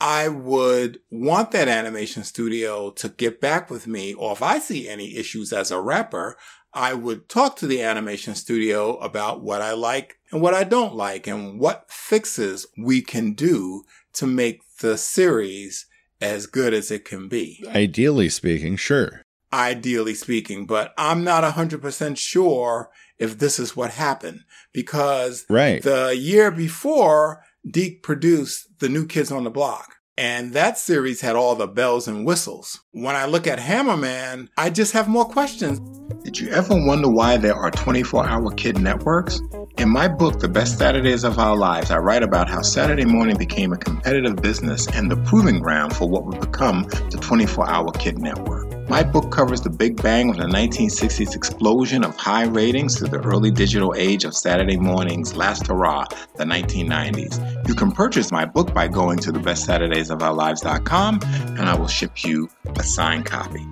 I 0.00 0.28
would 0.28 1.00
want 1.10 1.50
that 1.50 1.68
animation 1.68 2.22
studio 2.22 2.90
to 2.92 3.08
get 3.08 3.40
back 3.40 3.70
with 3.70 3.86
me. 3.86 4.14
Or 4.14 4.32
if 4.32 4.42
I 4.42 4.60
see 4.60 4.88
any 4.88 5.16
issues 5.16 5.52
as 5.52 5.70
a 5.70 5.80
rapper, 5.80 6.36
I 6.74 6.94
would 6.94 7.28
talk 7.28 7.56
to 7.56 7.66
the 7.66 7.82
animation 7.82 8.34
studio 8.34 8.96
about 8.98 9.42
what 9.42 9.60
I 9.62 9.72
like 9.72 10.18
and 10.30 10.40
what 10.40 10.54
I 10.54 10.64
don't 10.64 10.94
like 10.94 11.26
and 11.26 11.58
what 11.60 11.90
fixes 11.90 12.66
we 12.78 13.02
can 13.02 13.32
do 13.34 13.84
to 14.14 14.26
make 14.26 14.60
the 14.80 14.96
series 14.96 15.86
as 16.20 16.46
good 16.46 16.72
as 16.72 16.90
it 16.90 17.04
can 17.04 17.28
be. 17.28 17.62
Ideally 17.68 18.28
speaking, 18.28 18.76
sure. 18.76 19.22
ideally 19.52 20.14
speaking, 20.14 20.64
but 20.64 20.94
I'm 20.96 21.22
not 21.24 21.44
100% 21.44 22.16
sure 22.16 22.90
if 23.18 23.38
this 23.38 23.58
is 23.58 23.76
what 23.76 23.90
happened 23.90 24.40
because 24.72 25.44
Right. 25.50 25.82
the 25.82 26.16
year 26.16 26.50
before, 26.50 27.44
DIC 27.70 28.02
produced 28.02 28.78
The 28.78 28.88
New 28.88 29.06
Kids 29.06 29.30
on 29.30 29.44
the 29.44 29.50
Block. 29.50 29.96
And 30.16 30.52
that 30.52 30.78
series 30.78 31.20
had 31.22 31.36
all 31.36 31.54
the 31.54 31.66
bells 31.66 32.06
and 32.08 32.24
whistles. 32.26 32.80
When 32.92 33.14
I 33.16 33.24
look 33.26 33.46
at 33.46 33.58
Hammerman, 33.58 34.48
I 34.56 34.70
just 34.70 34.92
have 34.92 35.08
more 35.08 35.24
questions. 35.24 35.78
Did 36.24 36.38
you 36.38 36.50
ever 36.50 36.74
wonder 36.74 37.08
why 37.08 37.36
there 37.36 37.56
are 37.56 37.70
24 37.72 38.28
hour 38.28 38.50
kid 38.52 38.78
networks? 38.78 39.40
In 39.78 39.88
my 39.88 40.06
book, 40.06 40.38
The 40.38 40.48
Best 40.48 40.78
Saturdays 40.78 41.24
of 41.24 41.40
Our 41.40 41.56
Lives, 41.56 41.90
I 41.90 41.98
write 41.98 42.22
about 42.22 42.48
how 42.48 42.62
Saturday 42.62 43.04
morning 43.04 43.36
became 43.36 43.72
a 43.72 43.76
competitive 43.76 44.36
business 44.36 44.86
and 44.86 45.10
the 45.10 45.16
proving 45.16 45.58
ground 45.58 45.96
for 45.96 46.08
what 46.08 46.24
would 46.24 46.40
become 46.40 46.84
the 47.10 47.18
24 47.20 47.68
hour 47.68 47.90
kid 47.90 48.18
network. 48.18 48.88
My 48.88 49.02
book 49.02 49.32
covers 49.32 49.62
the 49.62 49.70
big 49.70 50.00
bang 50.00 50.30
of 50.30 50.36
the 50.36 50.44
1960s 50.44 51.34
explosion 51.34 52.04
of 52.04 52.14
high 52.14 52.44
ratings 52.44 52.94
to 52.96 53.04
the 53.04 53.18
early 53.18 53.50
digital 53.50 53.92
age 53.96 54.24
of 54.24 54.36
Saturday 54.36 54.76
morning's 54.76 55.34
last 55.34 55.66
hurrah, 55.66 56.04
the 56.36 56.44
1990s. 56.44 57.66
You 57.66 57.74
can 57.74 57.90
purchase 57.90 58.30
my 58.30 58.44
book 58.44 58.72
by 58.72 58.86
going 58.86 59.18
to 59.18 59.32
thebestsaturdaysofourlives.com 59.32 61.20
and 61.24 61.62
I 61.62 61.76
will 61.76 61.88
ship 61.88 62.22
you 62.22 62.48
a 62.76 62.84
signed 62.84 63.26
copy. 63.26 63.66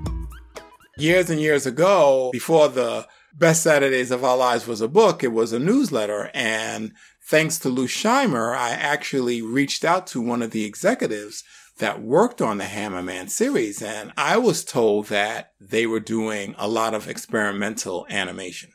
Years 1.01 1.31
and 1.31 1.41
years 1.41 1.67
ago, 1.67 2.31
before 2.33 2.69
the 2.69 3.07
Best 3.33 3.63
Saturdays 3.63 4.11
of 4.11 4.25
Our 4.25 4.37
Lives 4.37 4.67
was 4.67 4.81
a 4.81 4.89
book, 4.89 5.25
it 5.25 5.33
was 5.33 5.53
a 5.53 5.59
newsletter. 5.59 6.31
And 6.35 6.93
thanks 7.23 7.59
to 7.61 7.69
Lou 7.69 7.87
Scheimer, 7.87 8.55
I 8.55 8.71
actually 8.71 9.41
reached 9.41 9.85
out 9.85 10.07
to 10.09 10.21
one 10.21 10.43
of 10.43 10.51
the 10.51 10.65
executives 10.65 11.43
that 11.79 12.03
worked 12.03 12.43
on 12.43 12.59
the 12.59 12.65
Hammerman 12.65 13.31
series. 13.31 13.81
And 13.81 14.13
I 14.17 14.37
was 14.37 14.65
told 14.65 15.07
that 15.07 15.53
they 15.61 15.87
were 15.87 16.01
doing 16.01 16.55
a 16.59 16.69
lot 16.69 16.93
of 16.93 17.09
experimental 17.09 18.07
animation. 18.11 18.71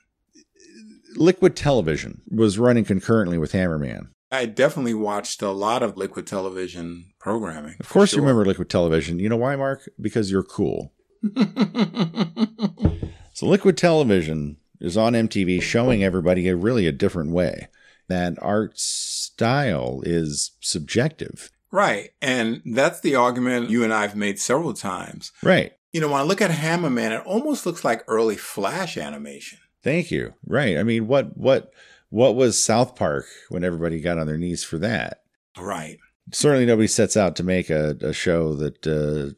Liquid 1.15 1.55
Television 1.55 2.21
was 2.29 2.57
running 2.57 2.85
concurrently 2.85 3.37
with 3.37 3.53
Hammerman. 3.53 4.07
I 4.31 4.47
definitely 4.47 4.95
watched 4.95 5.41
a 5.41 5.51
lot 5.51 5.83
of 5.83 5.95
liquid 5.95 6.27
television 6.27 7.13
programming. 7.19 7.75
Of 7.79 7.89
course, 7.89 8.11
for 8.11 8.17
you 8.17 8.21
remember 8.23 8.45
Liquid 8.45 8.69
Television. 8.69 9.19
You 9.19 9.29
know 9.29 9.37
why, 9.37 9.55
Mark? 9.55 9.89
Because 10.01 10.31
you're 10.31 10.43
cool. 10.43 10.91
so, 13.33 13.45
Liquid 13.45 13.77
Television 13.77 14.57
is 14.79 14.97
on 14.97 15.13
MTV 15.13 15.61
showing 15.61 16.03
everybody 16.03 16.47
a 16.47 16.55
really 16.55 16.87
a 16.87 16.91
different 16.91 17.31
way. 17.31 17.67
That 18.07 18.37
art 18.41 18.77
style 18.77 20.01
is 20.03 20.51
subjective. 20.59 21.51
Right. 21.71 22.11
And 22.21 22.61
that's 22.65 23.01
the 23.01 23.15
argument 23.15 23.69
you 23.69 23.83
and 23.83 23.93
I 23.93 24.03
have 24.03 24.15
made 24.15 24.39
several 24.39 24.73
times. 24.73 25.31
Right. 25.41 25.73
You 25.91 26.01
know, 26.01 26.09
when 26.09 26.21
I 26.21 26.23
look 26.23 26.41
at 26.41 26.51
Hammerman, 26.51 27.19
it 27.19 27.25
almost 27.25 27.65
looks 27.65 27.83
like 27.83 28.03
early 28.07 28.37
Flash 28.37 28.97
animation. 28.97 29.59
Thank 29.83 30.11
you. 30.11 30.33
Right. 30.45 30.77
I 30.77 30.83
mean, 30.83 31.07
what 31.07 31.37
what 31.37 31.73
what 32.09 32.35
was 32.35 32.63
South 32.63 32.95
Park 32.95 33.25
when 33.49 33.63
everybody 33.63 33.99
got 33.99 34.17
on 34.17 34.27
their 34.27 34.37
knees 34.37 34.63
for 34.63 34.77
that? 34.77 35.21
Right. 35.57 35.97
Certainly, 36.31 36.65
nobody 36.65 36.87
sets 36.87 37.15
out 37.15 37.35
to 37.35 37.43
make 37.43 37.69
a, 37.69 37.95
a 38.01 38.13
show 38.13 38.53
that 38.55 38.87
uh, 38.87 39.33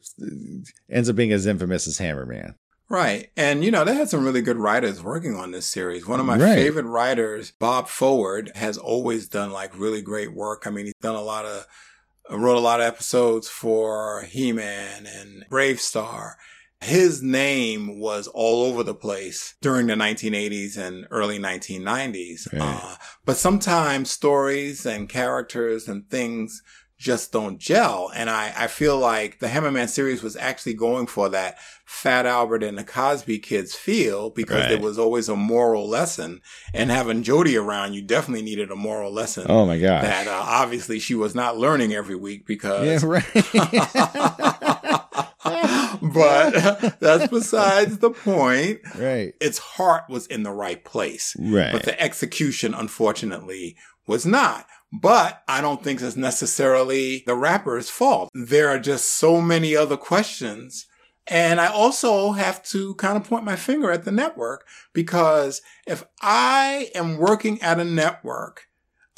ends 0.90 1.08
up 1.10 1.16
being 1.16 1.32
as 1.32 1.46
infamous 1.46 1.86
as 1.86 1.98
Hammerman. 1.98 2.54
Right. 2.90 3.28
And, 3.36 3.62
you 3.62 3.70
know, 3.70 3.84
they 3.84 3.94
had 3.94 4.08
some 4.08 4.24
really 4.24 4.40
good 4.40 4.56
writers 4.56 5.02
working 5.02 5.36
on 5.36 5.50
this 5.50 5.66
series. 5.66 6.06
One 6.06 6.20
of 6.20 6.26
my 6.26 6.38
Right. 6.38 6.54
favorite 6.54 6.86
writers, 6.86 7.50
Bob 7.50 7.86
Forward, 7.88 8.50
has 8.54 8.78
always 8.78 9.28
done 9.28 9.50
like 9.52 9.78
really 9.78 10.00
great 10.00 10.32
work. 10.32 10.62
I 10.66 10.70
mean, 10.70 10.86
he's 10.86 10.94
done 11.02 11.14
a 11.14 11.20
lot 11.20 11.44
of, 11.44 11.66
wrote 12.30 12.56
a 12.56 12.60
lot 12.60 12.80
of 12.80 12.86
episodes 12.86 13.48
for 13.48 14.22
He-Man 14.22 15.06
and 15.06 15.44
BraveStarr. 15.50 16.32
His 16.80 17.22
name 17.22 17.98
was 17.98 18.28
all 18.28 18.62
over 18.64 18.82
the 18.84 18.94
place 18.94 19.56
during 19.60 19.88
the 19.88 19.94
1980s 19.94 20.76
and 20.78 21.06
early 21.10 21.38
1990s. 21.38 22.52
Right. 22.52 22.62
Uh, 22.62 22.94
but 23.24 23.36
sometimes 23.36 24.10
stories 24.10 24.86
and 24.86 25.08
characters 25.08 25.88
and 25.88 26.08
things 26.08 26.62
just 26.96 27.30
don't 27.32 27.58
gel. 27.58 28.10
And 28.14 28.28
I, 28.28 28.52
I 28.56 28.66
feel 28.66 28.98
like 28.98 29.38
the 29.38 29.46
Hammerman 29.48 29.88
series 29.88 30.20
was 30.22 30.36
actually 30.36 30.74
going 30.74 31.06
for 31.06 31.28
that 31.28 31.56
Fat 31.84 32.26
Albert 32.26 32.62
and 32.64 32.76
the 32.76 32.82
Cosby 32.84 33.38
kids 33.38 33.74
feel 33.74 34.30
because 34.30 34.60
Right. 34.62 34.68
there 34.70 34.80
was 34.80 34.98
always 34.98 35.28
a 35.28 35.36
moral 35.36 35.88
lesson. 35.88 36.40
And 36.74 36.90
having 36.90 37.22
Jodie 37.22 37.60
around, 37.60 37.94
you 37.94 38.02
definitely 38.02 38.42
needed 38.44 38.70
a 38.72 38.76
moral 38.76 39.12
lesson. 39.12 39.46
Oh 39.48 39.64
my 39.64 39.78
God. 39.78 40.02
That 40.04 40.26
uh, 40.26 40.42
obviously 40.44 40.98
she 40.98 41.14
was 41.14 41.34
not 41.36 41.56
learning 41.56 41.92
every 41.92 42.16
week 42.16 42.46
because 42.46 42.86
yeah, 43.02 43.08
right. 43.08 43.24
but 46.18 46.98
that's 47.00 47.28
besides 47.28 47.98
the 47.98 48.10
point. 48.10 48.80
right. 48.96 49.34
Its 49.40 49.58
heart 49.58 50.04
was 50.08 50.26
in 50.26 50.42
the 50.42 50.52
right 50.52 50.84
place. 50.84 51.36
Right. 51.38 51.72
But 51.72 51.84
the 51.84 52.00
execution, 52.00 52.74
unfortunately, 52.74 53.76
was 54.06 54.26
not. 54.26 54.66
But 54.92 55.42
I 55.46 55.60
don't 55.60 55.84
think 55.84 56.00
it's 56.00 56.16
necessarily 56.16 57.22
the 57.26 57.34
rapper's 57.34 57.90
fault. 57.90 58.30
There 58.32 58.68
are 58.68 58.78
just 58.78 59.12
so 59.18 59.40
many 59.40 59.76
other 59.76 59.96
questions. 59.96 60.86
And 61.26 61.60
I 61.60 61.66
also 61.66 62.32
have 62.32 62.62
to 62.64 62.94
kind 62.94 63.18
of 63.18 63.28
point 63.28 63.44
my 63.44 63.56
finger 63.56 63.90
at 63.90 64.04
the 64.04 64.12
network 64.12 64.66
because 64.94 65.60
if 65.86 66.04
I 66.22 66.90
am 66.94 67.18
working 67.18 67.60
at 67.60 67.78
a 67.78 67.84
network, 67.84 68.62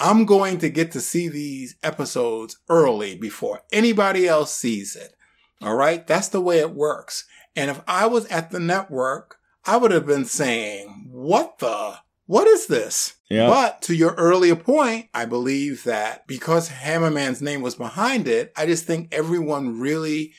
I'm 0.00 0.24
going 0.24 0.58
to 0.58 0.70
get 0.70 0.90
to 0.92 1.00
see 1.00 1.28
these 1.28 1.76
episodes 1.82 2.58
early 2.68 3.16
before 3.16 3.60
anybody 3.70 4.26
else 4.26 4.52
sees 4.52 4.96
it. 4.96 5.14
All 5.60 5.74
right. 5.74 6.06
That's 6.06 6.28
the 6.28 6.40
way 6.40 6.58
it 6.58 6.74
works. 6.74 7.24
And 7.54 7.70
if 7.70 7.82
I 7.86 8.06
was 8.06 8.26
at 8.26 8.50
the 8.50 8.60
network, 8.60 9.36
I 9.64 9.76
would 9.76 9.90
have 9.90 10.06
been 10.06 10.24
saying, 10.24 11.08
what 11.10 11.58
the, 11.58 11.98
what 12.26 12.46
is 12.46 12.66
this? 12.66 13.14
Yeah. 13.28 13.48
But 13.48 13.82
to 13.82 13.94
your 13.94 14.14
earlier 14.14 14.56
point, 14.56 15.08
I 15.12 15.26
believe 15.26 15.84
that 15.84 16.26
because 16.26 16.70
Hammerman's 16.70 17.42
name 17.42 17.60
was 17.60 17.74
behind 17.74 18.26
it, 18.26 18.52
I 18.56 18.66
just 18.66 18.86
think 18.86 19.12
everyone 19.12 19.78
really 19.80 20.32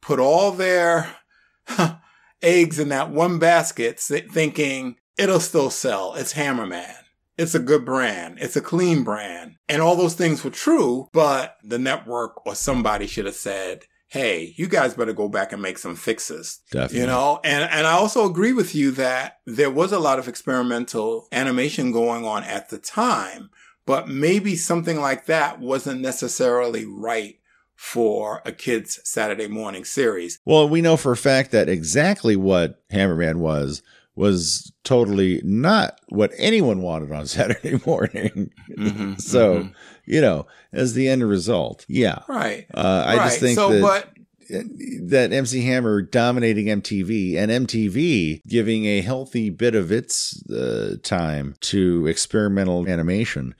put 0.00 0.20
all 0.20 0.52
their 0.52 1.16
eggs 2.42 2.78
in 2.78 2.90
that 2.90 3.10
one 3.10 3.38
basket 3.38 3.98
thinking 3.98 4.96
it'll 5.16 5.40
still 5.40 5.70
sell. 5.70 6.14
It's 6.14 6.34
Hammerman. 6.34 6.94
It's 7.36 7.54
a 7.54 7.60
good 7.60 7.84
brand. 7.84 8.38
It's 8.40 8.56
a 8.56 8.60
clean 8.60 9.04
brand. 9.04 9.56
And 9.68 9.82
all 9.82 9.96
those 9.96 10.14
things 10.14 10.42
were 10.42 10.50
true, 10.50 11.08
but 11.12 11.56
the 11.62 11.78
network 11.78 12.44
or 12.46 12.54
somebody 12.54 13.06
should 13.06 13.26
have 13.26 13.34
said, 13.34 13.84
Hey, 14.08 14.54
you 14.56 14.68
guys 14.68 14.94
better 14.94 15.12
go 15.12 15.28
back 15.28 15.52
and 15.52 15.60
make 15.60 15.76
some 15.78 15.94
fixes. 15.94 16.60
Definitely. 16.70 17.00
You 17.00 17.06
know, 17.06 17.40
and, 17.44 17.70
and 17.70 17.86
I 17.86 17.92
also 17.92 18.24
agree 18.24 18.54
with 18.54 18.74
you 18.74 18.90
that 18.92 19.40
there 19.46 19.70
was 19.70 19.92
a 19.92 19.98
lot 19.98 20.18
of 20.18 20.28
experimental 20.28 21.28
animation 21.30 21.92
going 21.92 22.24
on 22.24 22.42
at 22.44 22.70
the 22.70 22.78
time, 22.78 23.50
but 23.84 24.08
maybe 24.08 24.56
something 24.56 24.98
like 24.98 25.26
that 25.26 25.60
wasn't 25.60 26.00
necessarily 26.00 26.86
right 26.86 27.38
for 27.76 28.42
a 28.44 28.50
kid's 28.50 28.98
Saturday 29.04 29.46
morning 29.46 29.84
series. 29.84 30.40
Well, 30.44 30.68
we 30.68 30.80
know 30.80 30.96
for 30.96 31.12
a 31.12 31.16
fact 31.16 31.52
that 31.52 31.68
exactly 31.68 32.34
what 32.34 32.82
Hammerman 32.90 33.36
was 33.36 33.82
was 34.16 34.72
totally 34.82 35.40
not 35.44 36.00
what 36.08 36.32
anyone 36.36 36.82
wanted 36.82 37.12
on 37.12 37.26
Saturday 37.28 37.80
morning. 37.86 38.50
Mm-hmm, 38.76 39.14
so, 39.14 39.68
you 40.08 40.20
know, 40.20 40.46
as 40.72 40.94
the 40.94 41.08
end 41.08 41.28
result, 41.28 41.84
yeah. 41.86 42.20
Right. 42.28 42.66
Uh, 42.72 43.04
I 43.06 43.16
just 43.16 43.40
think 43.40 43.56
so, 43.56 43.70
that 43.70 43.80
but 43.82 44.08
that 44.48 45.32
MC 45.32 45.62
Hammer 45.62 46.00
dominating 46.00 46.66
MTV 46.66 47.36
and 47.36 47.68
MTV 47.68 48.42
giving 48.48 48.86
a 48.86 49.02
healthy 49.02 49.50
bit 49.50 49.74
of 49.74 49.92
its 49.92 50.42
uh, 50.50 50.96
time 51.02 51.54
to 51.60 52.06
experimental 52.06 52.88
animation. 52.88 53.54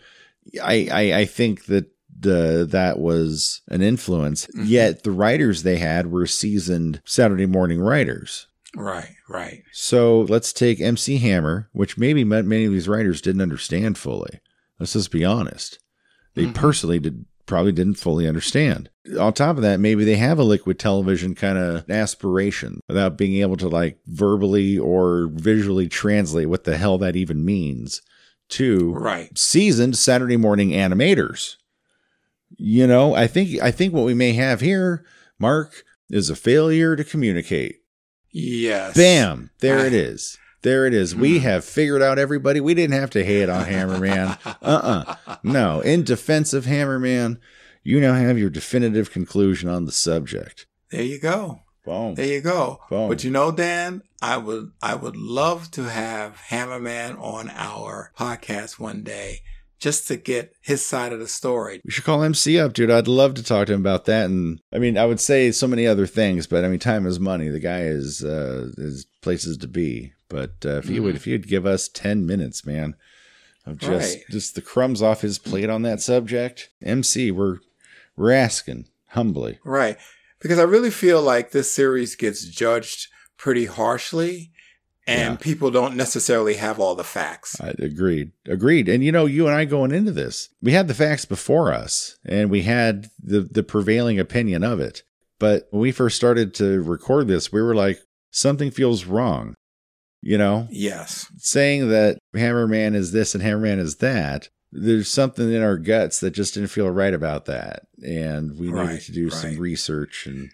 I, 0.62 0.88
I, 0.90 1.20
I 1.20 1.24
think 1.26 1.66
that 1.66 1.90
the, 2.18 2.66
that 2.70 2.98
was 2.98 3.60
an 3.68 3.82
influence. 3.82 4.46
Mm-hmm. 4.46 4.64
Yet 4.64 5.02
the 5.02 5.10
writers 5.10 5.62
they 5.62 5.76
had 5.76 6.10
were 6.10 6.26
seasoned 6.26 7.02
Saturday 7.04 7.46
morning 7.46 7.80
writers. 7.80 8.46
right, 8.74 9.14
right. 9.28 9.62
So 9.72 10.22
let's 10.22 10.54
take 10.54 10.80
MC 10.80 11.18
Hammer, 11.18 11.68
which 11.72 11.98
maybe 11.98 12.24
ma- 12.24 12.40
many 12.40 12.64
of 12.64 12.72
these 12.72 12.88
writers 12.88 13.20
didn't 13.20 13.42
understand 13.42 13.98
fully. 13.98 14.40
Let's 14.78 14.94
just 14.94 15.10
be 15.10 15.24
honest. 15.24 15.80
They 16.34 16.44
Mm-hmm. 16.44 16.52
personally 16.52 16.98
did 16.98 17.24
probably 17.46 17.72
didn't 17.72 17.94
fully 17.94 18.28
understand. 18.28 18.90
On 19.18 19.32
top 19.32 19.56
of 19.56 19.62
that, 19.62 19.80
maybe 19.80 20.04
they 20.04 20.16
have 20.16 20.38
a 20.38 20.44
liquid 20.44 20.78
television 20.78 21.34
kind 21.34 21.56
of 21.56 21.88
aspiration 21.90 22.80
without 22.88 23.16
being 23.16 23.40
able 23.40 23.56
to 23.56 23.68
like 23.68 23.98
verbally 24.06 24.78
or 24.78 25.30
visually 25.32 25.88
translate 25.88 26.50
what 26.50 26.64
the 26.64 26.76
hell 26.76 26.98
that 26.98 27.16
even 27.16 27.42
means 27.44 28.02
to 28.50 28.92
Right. 28.92 29.36
seasoned 29.36 29.96
Saturday 29.96 30.36
morning 30.36 30.70
animators. 30.70 31.56
You 32.58 32.86
know, 32.86 33.14
I 33.14 33.26
think 33.26 33.60
I 33.62 33.70
think 33.70 33.94
what 33.94 34.04
we 34.04 34.14
may 34.14 34.34
have 34.34 34.60
here, 34.60 35.04
Mark, 35.38 35.84
is 36.10 36.28
a 36.30 36.36
failure 36.36 36.96
to 36.96 37.04
communicate. 37.04 37.76
Yes. 38.30 38.94
Bam! 38.94 39.50
There 39.60 39.78
I- 39.80 39.86
it 39.86 39.94
is. 39.94 40.36
There 40.62 40.86
it 40.86 40.94
is. 40.94 41.14
We 41.14 41.38
have 41.40 41.64
figured 41.64 42.02
out 42.02 42.18
everybody. 42.18 42.60
We 42.60 42.74
didn't 42.74 42.98
have 42.98 43.10
to 43.10 43.24
hate 43.24 43.48
on 43.48 43.64
Hammerman. 43.64 44.38
Uh 44.44 45.14
uh 45.22 45.36
No. 45.42 45.80
In 45.80 46.02
defense 46.02 46.52
of 46.52 46.64
Hammerman, 46.64 47.38
you 47.84 48.00
now 48.00 48.14
have 48.14 48.38
your 48.38 48.50
definitive 48.50 49.10
conclusion 49.12 49.68
on 49.68 49.84
the 49.86 49.92
subject. 49.92 50.66
There 50.90 51.02
you 51.02 51.20
go. 51.20 51.60
Boom. 51.84 52.14
There 52.16 52.26
you 52.26 52.40
go. 52.40 52.80
Boom. 52.90 53.08
But 53.08 53.24
you 53.24 53.30
know, 53.30 53.52
Dan, 53.52 54.02
I 54.20 54.36
would 54.36 54.72
I 54.82 54.94
would 54.94 55.16
love 55.16 55.70
to 55.72 55.84
have 55.84 56.36
Hammerman 56.50 57.18
on 57.20 57.50
our 57.50 58.12
podcast 58.18 58.78
one 58.78 59.02
day 59.02 59.40
just 59.78 60.08
to 60.08 60.16
get 60.16 60.52
his 60.60 60.84
side 60.84 61.12
of 61.12 61.20
the 61.20 61.28
story. 61.28 61.80
We 61.84 61.92
should 61.92 62.04
call 62.04 62.22
MC 62.22 62.58
up, 62.58 62.72
dude. 62.72 62.90
I'd 62.90 63.06
love 63.08 63.34
to 63.34 63.42
talk 63.44 63.68
to 63.68 63.74
him 63.74 63.80
about 63.80 64.06
that. 64.06 64.26
And 64.26 64.60
I 64.72 64.78
mean, 64.78 64.98
I 64.98 65.06
would 65.06 65.20
say 65.20 65.52
so 65.52 65.66
many 65.68 65.86
other 65.86 66.06
things, 66.06 66.46
but 66.46 66.64
I 66.64 66.68
mean, 66.68 66.80
time 66.80 67.06
is 67.06 67.20
money. 67.20 67.48
The 67.48 67.60
guy 67.60 67.82
is 67.82 68.24
uh, 68.24 68.70
is 68.76 69.06
places 69.22 69.56
to 69.58 69.68
be. 69.68 70.12
But 70.28 70.52
uh, 70.64 70.78
if 70.78 70.88
he 70.88 71.00
would, 71.00 71.14
if 71.16 71.24
he'd 71.24 71.48
give 71.48 71.64
us 71.66 71.88
ten 71.88 72.26
minutes, 72.26 72.66
man, 72.66 72.94
of 73.64 73.78
just 73.78 74.16
Right. 74.16 74.24
just 74.30 74.54
the 74.54 74.60
crumbs 74.62 75.00
off 75.02 75.22
his 75.22 75.38
plate 75.38 75.70
on 75.70 75.82
that 75.82 76.00
subject, 76.00 76.70
MC, 76.82 77.30
we're 77.30 77.58
we're 78.16 78.32
asking 78.32 78.86
humbly. 79.08 79.58
Right. 79.64 79.96
Because 80.40 80.58
I 80.58 80.62
really 80.64 80.90
feel 80.90 81.22
like 81.22 81.50
this 81.50 81.72
series 81.72 82.14
gets 82.14 82.44
judged 82.44 83.08
pretty 83.36 83.64
harshly 83.66 84.50
and 85.06 85.32
Yeah. 85.34 85.36
people 85.36 85.70
don't 85.70 85.96
necessarily 85.96 86.54
have 86.54 86.78
all 86.78 86.94
the 86.94 87.04
facts. 87.04 87.56
I 87.60 87.70
agreed. 87.78 88.32
Agreed. 88.46 88.88
And 88.88 89.02
you 89.02 89.10
know, 89.12 89.24
you 89.26 89.46
and 89.46 89.56
I 89.56 89.64
going 89.64 89.92
into 89.92 90.12
this, 90.12 90.48
we 90.60 90.72
had 90.72 90.88
the 90.88 90.94
facts 90.94 91.24
before 91.24 91.72
us 91.72 92.18
and 92.26 92.50
we 92.50 92.62
had 92.62 93.08
the 93.22 93.40
the 93.40 93.62
prevailing 93.62 94.18
opinion 94.18 94.62
of 94.62 94.78
it. 94.80 95.02
But 95.38 95.68
when 95.70 95.80
we 95.80 95.92
first 95.92 96.16
started 96.16 96.52
to 96.54 96.82
record 96.82 97.28
this, 97.28 97.50
we 97.52 97.62
were 97.62 97.74
like, 97.74 98.00
something 98.30 98.70
feels 98.70 99.04
wrong. 99.06 99.54
You 100.20 100.36
know, 100.38 100.66
Yes. 100.70 101.26
saying 101.38 101.88
that 101.90 102.18
Hammerman 102.34 102.94
is 102.94 103.12
this 103.12 103.34
and 103.34 103.42
Hammerman 103.44 103.78
is 103.78 103.96
that, 103.96 104.48
there's 104.72 105.08
something 105.08 105.50
in 105.52 105.62
our 105.62 105.78
guts 105.78 106.20
that 106.20 106.32
just 106.32 106.54
didn't 106.54 106.68
feel 106.70 106.90
right 106.90 107.14
about 107.14 107.46
that. 107.46 107.86
And 108.04 108.58
we 108.58 108.70
needed 108.70 109.00
to 109.02 109.12
do 109.12 109.30
some 109.30 109.56
research 109.58 110.26
and 110.26 110.50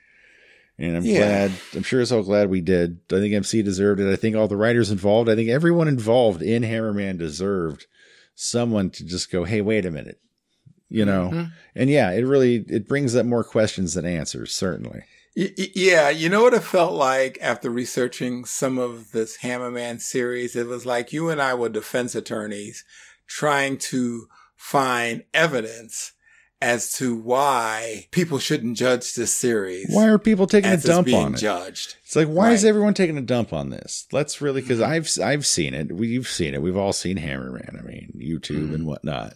and 0.76 0.96
I'm 0.96 1.04
Yeah. 1.04 1.18
glad 1.18 1.52
I'm 1.74 1.82
sure 1.84 2.04
so 2.04 2.22
glad 2.22 2.50
we 2.50 2.60
did. 2.60 2.98
I 3.12 3.16
think 3.20 3.32
MC 3.32 3.62
deserved 3.62 4.00
it. 4.00 4.12
I 4.12 4.16
think 4.16 4.34
all 4.36 4.48
the 4.48 4.56
writers 4.56 4.90
involved, 4.90 5.28
I 5.30 5.34
think 5.36 5.48
everyone 5.48 5.86
involved 5.88 6.42
in 6.42 6.62
Hammerman 6.64 7.16
deserved 7.18 7.86
someone 8.34 8.90
to 8.90 9.04
just 9.04 9.30
go, 9.30 9.44
Hey, 9.44 9.60
wait 9.60 9.86
a 9.86 9.90
minute. 9.90 10.18
You 10.88 11.04
know? 11.04 11.30
Mhm. 11.32 11.52
And 11.74 11.90
yeah, 11.90 12.10
it 12.12 12.24
really 12.26 12.64
it 12.68 12.86
brings 12.88 13.16
up 13.16 13.24
more 13.24 13.44
questions 13.44 13.94
than 13.94 14.04
answers, 14.04 14.52
certainly. 14.52 15.04
Y- 15.36 15.50
yeah, 15.74 16.10
you 16.10 16.28
know 16.28 16.42
what 16.44 16.54
it 16.54 16.62
felt 16.62 16.92
like 16.94 17.38
after 17.40 17.68
researching 17.70 18.44
some 18.44 18.78
of 18.78 19.10
this 19.12 19.38
Hammerman 19.38 20.00
series? 20.00 20.54
It 20.54 20.66
was 20.66 20.86
like 20.86 21.12
you 21.12 21.28
and 21.28 21.42
I 21.42 21.54
were 21.54 21.68
defense 21.68 22.14
attorneys 22.14 22.84
trying 23.26 23.78
to 23.78 24.26
find 24.56 25.24
evidence 25.34 26.12
as 26.62 26.92
to 26.94 27.14
why 27.14 28.06
people 28.10 28.38
shouldn't 28.38 28.76
judge 28.76 29.14
this 29.14 29.34
series. 29.34 29.86
Why 29.90 30.06
are 30.06 30.18
people 30.18 30.46
taking 30.46 30.70
a 30.70 30.74
it's 30.74 30.84
dump 30.84 31.12
on 31.12 31.34
it? 31.34 31.38
judged. 31.38 31.96
It's 32.04 32.16
like, 32.16 32.28
why 32.28 32.52
is 32.52 32.64
everyone 32.64 32.94
taking 32.94 33.18
a 33.18 33.22
dump 33.22 33.52
on 33.52 33.68
this? 33.70 34.06
Let's 34.12 34.40
really, 34.40 34.62
because 34.62 34.78
Mm-hmm. 34.78 34.92
I've 35.20 35.28
I've 35.28 35.44
seen 35.46 35.74
it. 35.74 35.92
We've 35.92 36.26
seen 36.28 36.54
it. 36.54 36.62
We've 36.62 36.76
all 36.76 36.92
seen 36.94 37.18
Hammerman. 37.18 37.78
I 37.78 37.86
mean, 37.86 38.12
YouTube 38.16 38.66
Mm-hmm. 38.66 38.74
and 38.76 38.86
whatnot. 38.86 39.34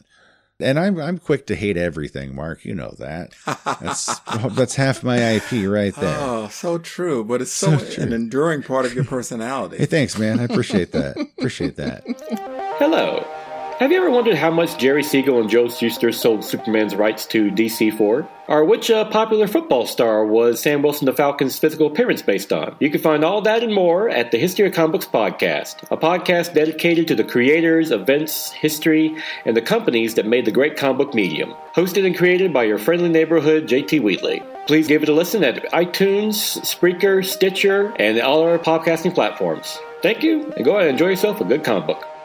And 0.60 0.76
I'm 0.78 0.98
I'm 1.00 1.18
quick 1.18 1.46
to 1.46 1.54
hate 1.54 1.76
everything, 1.76 2.34
Mark. 2.34 2.64
You 2.64 2.74
know 2.74 2.92
that. 2.98 3.32
That's 3.80 4.18
that's 4.56 4.74
half 4.74 5.04
my 5.04 5.16
IP 5.34 5.68
right 5.68 5.94
there. 6.00 6.16
Oh, 6.20 6.48
so 6.48 6.78
true. 6.78 7.22
But 7.22 7.40
it's 7.42 7.52
so, 7.52 7.78
So 7.78 7.94
true. 7.94 8.02
an 8.04 8.12
enduring 8.12 8.64
part 8.64 8.84
of 8.84 8.92
your 8.92 9.04
personality. 9.04 9.76
Hey, 9.78 9.86
thanks, 9.86 10.18
man. 10.18 10.40
I 10.40 10.44
appreciate 10.44 10.90
that. 10.92 11.16
appreciate 11.38 11.76
that. 11.76 12.02
Hello. 12.80 13.24
Have 13.78 13.92
you 13.92 13.98
ever 13.98 14.10
wondered 14.10 14.34
how 14.34 14.50
much 14.50 14.76
Jerry 14.76 15.04
Siegel 15.04 15.40
and 15.40 15.48
Joe 15.48 15.68
Shuster 15.68 16.10
sold 16.10 16.44
Superman's 16.44 16.96
rights 16.96 17.26
to 17.26 17.48
DC 17.48 17.96
for? 17.96 18.28
Or 18.48 18.64
which 18.64 18.90
uh, 18.90 19.04
popular 19.04 19.46
football 19.46 19.86
star 19.86 20.26
was 20.26 20.60
Sam 20.60 20.82
Wilson 20.82 21.06
the 21.06 21.12
Falcon's 21.12 21.60
physical 21.60 21.86
appearance 21.86 22.20
based 22.20 22.52
on? 22.52 22.74
You 22.80 22.90
can 22.90 23.00
find 23.00 23.24
all 23.24 23.40
that 23.42 23.62
and 23.62 23.72
more 23.72 24.10
at 24.10 24.32
the 24.32 24.38
History 24.38 24.66
of 24.66 24.74
Comic 24.74 24.94
Books 24.94 25.06
podcast, 25.06 25.84
a 25.92 25.96
podcast 25.96 26.54
dedicated 26.54 27.06
to 27.06 27.14
the 27.14 27.22
creators, 27.22 27.92
events, 27.92 28.50
history, 28.50 29.16
and 29.44 29.56
the 29.56 29.62
companies 29.62 30.16
that 30.16 30.26
made 30.26 30.44
the 30.44 30.50
great 30.50 30.76
comic 30.76 30.98
book 30.98 31.14
medium. 31.14 31.54
Hosted 31.72 32.04
and 32.04 32.18
created 32.18 32.52
by 32.52 32.64
your 32.64 32.78
friendly 32.78 33.08
neighborhood 33.08 33.68
JT 33.68 34.02
Wheatley. 34.02 34.42
Please 34.66 34.88
give 34.88 35.04
it 35.04 35.08
a 35.08 35.14
listen 35.14 35.44
at 35.44 35.70
iTunes, 35.70 36.58
Spreaker, 36.62 37.24
Stitcher, 37.24 37.94
and 38.00 38.20
all 38.20 38.42
our 38.42 38.58
podcasting 38.58 39.14
platforms. 39.14 39.78
Thank 40.02 40.24
you, 40.24 40.52
and 40.56 40.64
go 40.64 40.78
ahead 40.78 40.88
and 40.88 40.98
enjoy 40.98 41.10
yourself 41.10 41.40
a 41.40 41.44
good 41.44 41.62
comic 41.62 41.86
book. 41.86 42.17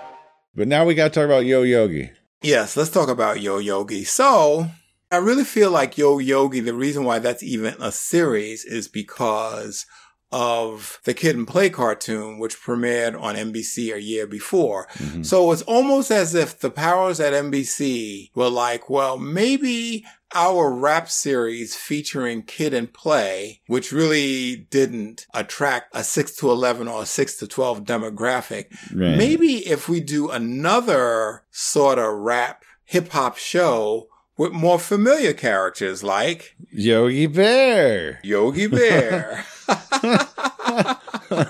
But 0.56 0.68
now 0.68 0.86
we 0.86 0.94
got 0.94 1.14
to 1.14 1.20
talk 1.20 1.26
about 1.26 1.46
Yo 1.46 1.64
Yogi. 1.64 2.12
Yes, 2.42 2.78
let's 2.78 2.90
talk 2.92 3.10
about 3.10 3.42
Yo 3.42 3.58
Yogi. 3.58 4.04
So, 4.04 4.68
I 5.12 5.18
really 5.18 5.44
feel 5.44 5.72
like 5.72 5.98
Yo 5.98 6.20
Yogi, 6.20 6.60
the 6.60 6.74
reason 6.74 7.06
why 7.06 7.20
that's 7.20 7.44
even 7.44 7.76
a 7.80 7.92
series 7.92 8.66
is 8.66 8.88
because 8.88 9.86
of 10.32 11.00
the 11.04 11.14
Kid 11.14 11.36
and 11.36 11.48
Play 11.48 11.70
cartoon, 11.70 12.40
which 12.40 12.60
premiered 12.60 13.20
on 13.22 13.36
NBC 13.36 13.94
a 13.94 14.02
year 14.02 14.26
before. 14.26 14.88
Mm-hmm. 14.96 15.22
So 15.22 15.52
it's 15.52 15.62
almost 15.62 16.10
as 16.10 16.34
if 16.34 16.60
the 16.60 16.72
powers 16.72 17.20
at 17.20 17.34
NBC 17.34 18.32
were 18.34 18.50
like, 18.50 18.90
well, 18.90 19.20
maybe 19.20 20.06
our 20.34 20.72
rap 20.74 21.10
series 21.10 21.76
featuring 21.76 22.44
Kid 22.44 22.74
and 22.74 22.92
Play, 22.94 23.62
which 23.68 23.92
really 23.92 24.56
didn't 24.70 25.26
attract 25.34 25.96
a 25.96 26.04
6 26.04 26.36
to 26.38 26.50
11 26.52 26.88
or 26.88 27.04
a 27.04 27.06
6 27.06 27.36
to 27.38 27.48
12 27.48 27.84
demographic, 27.84 28.66
Right. 28.94 29.18
maybe 29.18 29.68
if 29.68 29.88
we 29.90 30.00
do 30.00 30.30
another 30.30 31.44
sort 31.52 32.00
of 32.00 32.14
rap 32.16 32.64
hip 32.86 33.10
hop 33.12 33.38
show 33.38 34.08
with 34.38 34.52
more 34.52 34.80
familiar 34.80 35.34
characters 35.34 36.04
like 36.04 36.56
Yogi 36.72 37.28
Bear. 37.28 38.20
Yogi 38.24 38.68
Bear. 38.68 39.46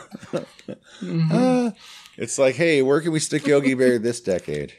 Uh, 1.06 1.72
it's 2.18 2.38
like, 2.38 2.56
hey, 2.56 2.82
where 2.82 3.02
can 3.02 3.12
we 3.12 3.20
stick 3.20 3.46
Yogi 3.46 3.74
Bear 3.74 4.00
this 4.00 4.22
decade? 4.22 4.74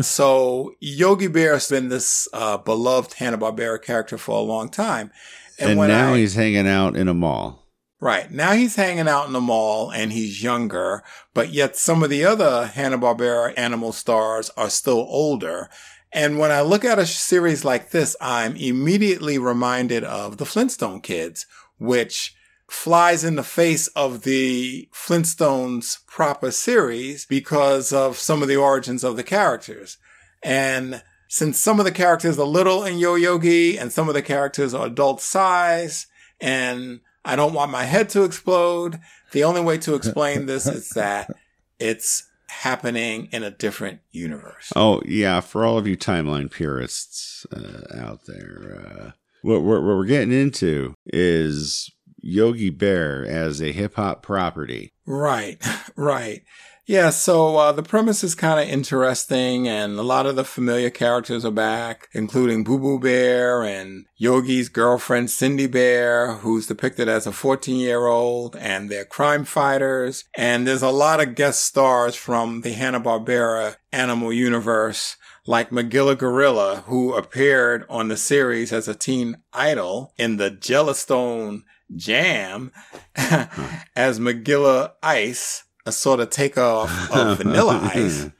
So 0.00 0.74
Yogi 0.80 1.26
Bear 1.28 1.54
has 1.54 1.68
been 1.68 1.88
this 1.88 2.28
uh, 2.32 2.56
beloved 2.58 3.14
Hanna-Barbera 3.14 3.82
character 3.82 4.18
for 4.18 4.38
a 4.38 4.42
long 4.42 4.68
time. 4.68 5.10
And, 5.58 5.78
when 5.78 5.88
now 5.88 6.14
I- 6.14 6.18
he's 6.18 6.34
hanging 6.34 6.68
out 6.68 6.96
in 6.96 7.08
a 7.08 7.14
mall. 7.14 7.64
Right. 8.00 8.30
Now 8.30 8.52
he's 8.52 8.76
hanging 8.76 9.08
out 9.08 9.26
in 9.26 9.32
the 9.32 9.40
mall 9.40 9.90
and 9.90 10.12
he's 10.12 10.40
younger, 10.40 11.02
but 11.34 11.52
yet 11.52 11.74
some 11.74 12.04
of 12.04 12.10
the 12.10 12.24
other 12.24 12.66
Hanna-Barbera 12.68 13.54
animal 13.56 13.90
stars 13.90 14.50
are 14.56 14.70
still 14.70 15.00
older. 15.08 15.68
And 16.12 16.38
when 16.38 16.52
I 16.52 16.60
look 16.60 16.84
at 16.84 17.00
a 17.00 17.06
series 17.06 17.64
like 17.64 17.90
this, 17.90 18.14
I'm 18.20 18.54
immediately 18.54 19.36
reminded 19.36 20.04
of 20.04 20.36
the 20.36 20.46
Flintstone 20.46 21.00
Kids, 21.00 21.44
which 21.78 22.36
flies 22.68 23.24
in 23.24 23.36
the 23.36 23.42
face 23.42 23.88
of 23.88 24.22
the 24.22 24.88
Flintstones 24.92 26.04
proper 26.06 26.50
series 26.50 27.24
because 27.26 27.92
of 27.92 28.18
some 28.18 28.42
of 28.42 28.48
the 28.48 28.56
origins 28.56 29.02
of 29.02 29.16
the 29.16 29.22
characters. 29.24 29.96
And 30.42 31.02
since 31.28 31.58
some 31.58 31.78
of 31.78 31.86
the 31.86 31.92
characters 31.92 32.38
are 32.38 32.46
little 32.46 32.84
in 32.84 32.98
Yo 32.98 33.14
Yogi 33.14 33.78
and 33.78 33.90
some 33.90 34.08
of 34.08 34.14
the 34.14 34.22
characters 34.22 34.74
are 34.74 34.86
adult 34.86 35.20
size 35.20 36.06
and 36.40 37.00
I 37.24 37.36
don't 37.36 37.54
want 37.54 37.70
my 37.70 37.84
head 37.84 38.08
to 38.10 38.24
explode. 38.24 39.00
The 39.32 39.44
only 39.44 39.60
way 39.60 39.78
to 39.78 39.94
explain 39.94 40.46
this 40.46 40.66
is 40.66 40.90
that 40.94 41.30
it's 41.78 42.28
happening 42.48 43.28
in 43.32 43.42
a 43.42 43.50
different 43.50 44.00
universe. 44.10 44.72
Oh 44.76 45.02
yeah, 45.04 45.40
for 45.40 45.64
all 45.64 45.78
of 45.78 45.86
you 45.86 45.96
timeline 45.96 46.50
purists 46.50 47.46
uh, 47.52 47.82
out 47.94 48.26
there, 48.26 48.86
uh, 48.86 49.10
what, 49.42 49.62
we're, 49.62 49.80
what 49.80 49.96
we're 49.96 50.06
getting 50.06 50.32
into 50.32 50.94
is 51.06 51.90
Yogi 52.20 52.70
Bear 52.70 53.24
as 53.26 53.60
a 53.60 53.72
hip 53.72 53.94
hop 53.94 54.22
property. 54.22 54.92
Right, 55.06 55.62
right. 55.96 56.42
Yeah, 56.88 57.10
so 57.10 57.56
uh, 57.58 57.72
the 57.72 57.82
premise 57.82 58.24
is 58.24 58.34
kind 58.34 58.58
of 58.58 58.66
interesting, 58.66 59.68
and 59.68 59.98
a 59.98 60.02
lot 60.02 60.24
of 60.24 60.36
the 60.36 60.44
familiar 60.44 60.88
characters 60.88 61.44
are 61.44 61.50
back, 61.50 62.08
including 62.14 62.64
Boo 62.64 62.78
Boo 62.78 62.98
Bear 62.98 63.62
and 63.62 64.06
Yogi's 64.16 64.70
girlfriend 64.70 65.30
Cindy 65.30 65.66
Bear, 65.66 66.36
who's 66.36 66.66
depicted 66.66 67.06
as 67.06 67.26
a 67.26 67.32
14 67.32 67.76
year 67.76 68.06
old, 68.06 68.56
and 68.56 68.88
they're 68.88 69.04
crime 69.04 69.44
fighters. 69.44 70.24
And 70.34 70.66
there's 70.66 70.80
a 70.80 70.88
lot 70.88 71.20
of 71.20 71.34
guest 71.34 71.62
stars 71.62 72.16
from 72.16 72.62
the 72.62 72.72
Hanna-Barbera 72.72 73.76
animal 73.92 74.32
universe, 74.32 75.18
like 75.46 75.68
Magilla 75.68 76.16
Gorilla, 76.16 76.84
who 76.86 77.12
appeared 77.12 77.84
on 77.90 78.08
the 78.08 78.16
series 78.16 78.72
as 78.72 78.88
a 78.88 78.94
teen 78.94 79.36
idol 79.52 80.14
in 80.16 80.38
the 80.38 80.50
Jellystone 80.50 81.64
Jam 81.96 82.72
as 83.16 84.18
Magilla 84.20 84.92
Ice, 85.02 85.64
a 85.86 85.92
sort 85.92 86.20
of 86.20 86.30
takeoff 86.30 87.10
of 87.10 87.38
Vanilla 87.42 87.80
Ice. 87.94 88.30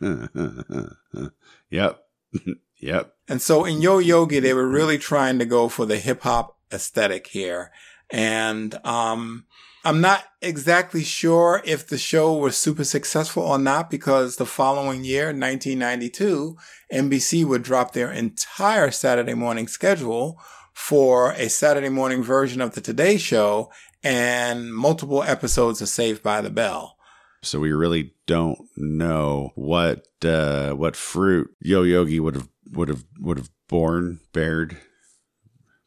yep. 1.70 2.02
yep. 2.80 3.14
And 3.28 3.40
so 3.42 3.64
in 3.64 3.80
Yo 3.80 3.98
Yogi, 3.98 4.40
they 4.40 4.54
were 4.54 4.68
really 4.68 4.98
trying 4.98 5.38
to 5.38 5.46
go 5.46 5.68
for 5.68 5.86
the 5.86 5.98
hip 5.98 6.22
hop 6.22 6.58
aesthetic 6.72 7.28
here. 7.28 7.70
And, 8.10 8.74
um, 8.86 9.46
I'm 9.84 10.00
not 10.00 10.24
exactly 10.42 11.04
sure 11.04 11.62
if 11.64 11.86
the 11.86 11.98
show 11.98 12.34
was 12.34 12.56
super 12.56 12.84
successful 12.84 13.44
or 13.44 13.58
not 13.58 13.90
because 13.90 14.36
the 14.36 14.44
following 14.44 15.04
year, 15.04 15.26
1992, 15.26 16.56
NBC 16.92 17.44
would 17.46 17.62
drop 17.62 17.92
their 17.92 18.10
entire 18.10 18.90
Saturday 18.90 19.34
morning 19.34 19.68
schedule 19.68 20.38
for 20.78 21.32
a 21.32 21.50
Saturday 21.50 21.88
morning 21.88 22.22
version 22.22 22.60
of 22.60 22.74
the 22.74 22.80
Today 22.80 23.18
Show 23.18 23.68
and 24.04 24.72
multiple 24.72 25.24
episodes 25.24 25.82
of 25.82 25.88
Saved 25.88 26.22
by 26.22 26.40
the 26.40 26.50
Bell. 26.50 26.96
So 27.42 27.58
we 27.58 27.72
really 27.72 28.14
don't 28.26 28.60
know 28.76 29.50
what 29.56 30.06
uh, 30.24 30.70
what 30.70 30.94
fruit 30.94 31.50
Yo 31.60 31.82
Yogi 31.82 32.20
would 32.20 32.36
have 32.36 32.48
would 32.70 32.88
have 32.88 33.04
would 33.18 33.38
have 33.38 33.50
born, 33.68 34.20
bared, 34.32 34.78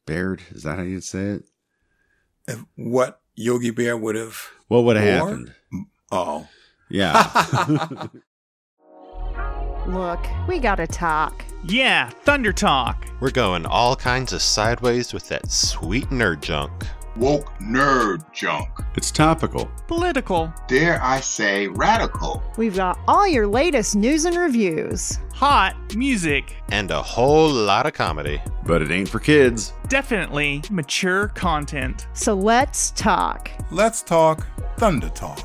bared. 0.06 0.42
Is 0.52 0.64
that 0.64 0.78
how 0.78 0.84
you'd 0.84 1.06
say 1.06 1.40
it? 2.48 2.60
What 2.76 3.22
Yogi 3.36 3.72
Bear 3.72 3.96
would 3.96 4.16
have. 4.16 4.50
What 4.68 4.84
would 4.84 4.98
have 4.98 5.06
happened? 5.06 5.54
Oh. 6.12 6.48
Yeah. 6.90 8.08
Look, 9.88 10.26
we 10.48 10.60
gotta 10.60 10.88
talk. 10.88 11.44
Yeah, 11.64 12.10
Thunder 12.10 12.54
Talk. 12.54 13.06
We're 13.20 13.32
going 13.32 13.66
all 13.66 13.96
kinds 13.96 14.34
of 14.34 14.42
sideways 14.42 15.14
with 15.14 15.28
that 15.30 15.52
sweet 15.52 16.06
nerd 16.10 16.42
junk. 16.42 16.72
Woke 17.18 17.52
nerd 17.60 18.32
junk. 18.32 18.70
it's 18.96 19.12
topical. 19.12 19.70
Political. 19.88 20.54
Dare 20.68 21.02
I 21.04 21.20
say 21.20 21.68
radical. 21.68 22.42
We've 22.58 22.76
got 22.76 23.00
all 23.08 23.28
your 23.28 23.48
latest 23.48 23.96
news 23.96 24.26
and 24.26 24.38
reviews. 24.38 25.20
Hot 25.34 25.76
music. 25.96 26.56
And 26.72 26.90
a 26.90 27.02
whole 27.02 27.50
lot 27.50 27.86
of 27.86 27.94
comedy. 27.94 28.42
But 28.66 28.82
it 28.82 28.92
ain't 28.92 29.10
for 29.10 29.20
kids. 29.20 29.74
Definitely 29.90 30.64
mature 30.70 31.28
content. 31.30 32.08
So 32.14 32.34
let's 32.34 32.92
talk. 32.92 33.52
Let's 33.72 34.02
talk 34.04 34.48
Thunder 34.78 35.10
Talk. 35.10 35.40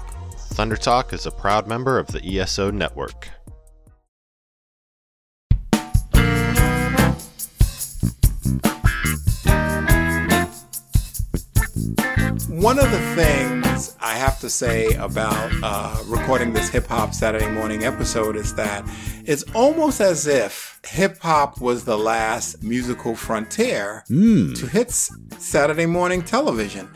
Thunder 0.50 0.76
Talk 0.76 1.12
is 1.12 1.26
a 1.26 1.30
proud 1.30 1.66
member 1.66 1.98
of 1.98 2.06
the 2.06 2.38
ESO 2.38 2.70
network. 2.70 3.28
One 12.48 12.78
of 12.78 12.90
the 12.92 13.00
things 13.16 13.96
I 14.00 14.12
have 14.14 14.38
to 14.40 14.48
say 14.48 14.94
about 14.94 15.50
uh, 15.64 16.00
recording 16.06 16.52
this 16.52 16.68
hip 16.68 16.86
hop 16.86 17.12
Saturday 17.12 17.50
morning 17.50 17.82
episode 17.84 18.36
is 18.36 18.54
that 18.54 18.88
it's 19.24 19.42
almost 19.52 20.00
as 20.00 20.28
if 20.28 20.80
hip 20.84 21.18
hop 21.20 21.60
was 21.60 21.84
the 21.84 21.98
last 21.98 22.62
musical 22.62 23.16
frontier 23.16 24.04
to 24.54 24.66
hit 24.66 24.92
Saturday 24.92 25.86
morning 25.86 26.22
television. 26.22 26.88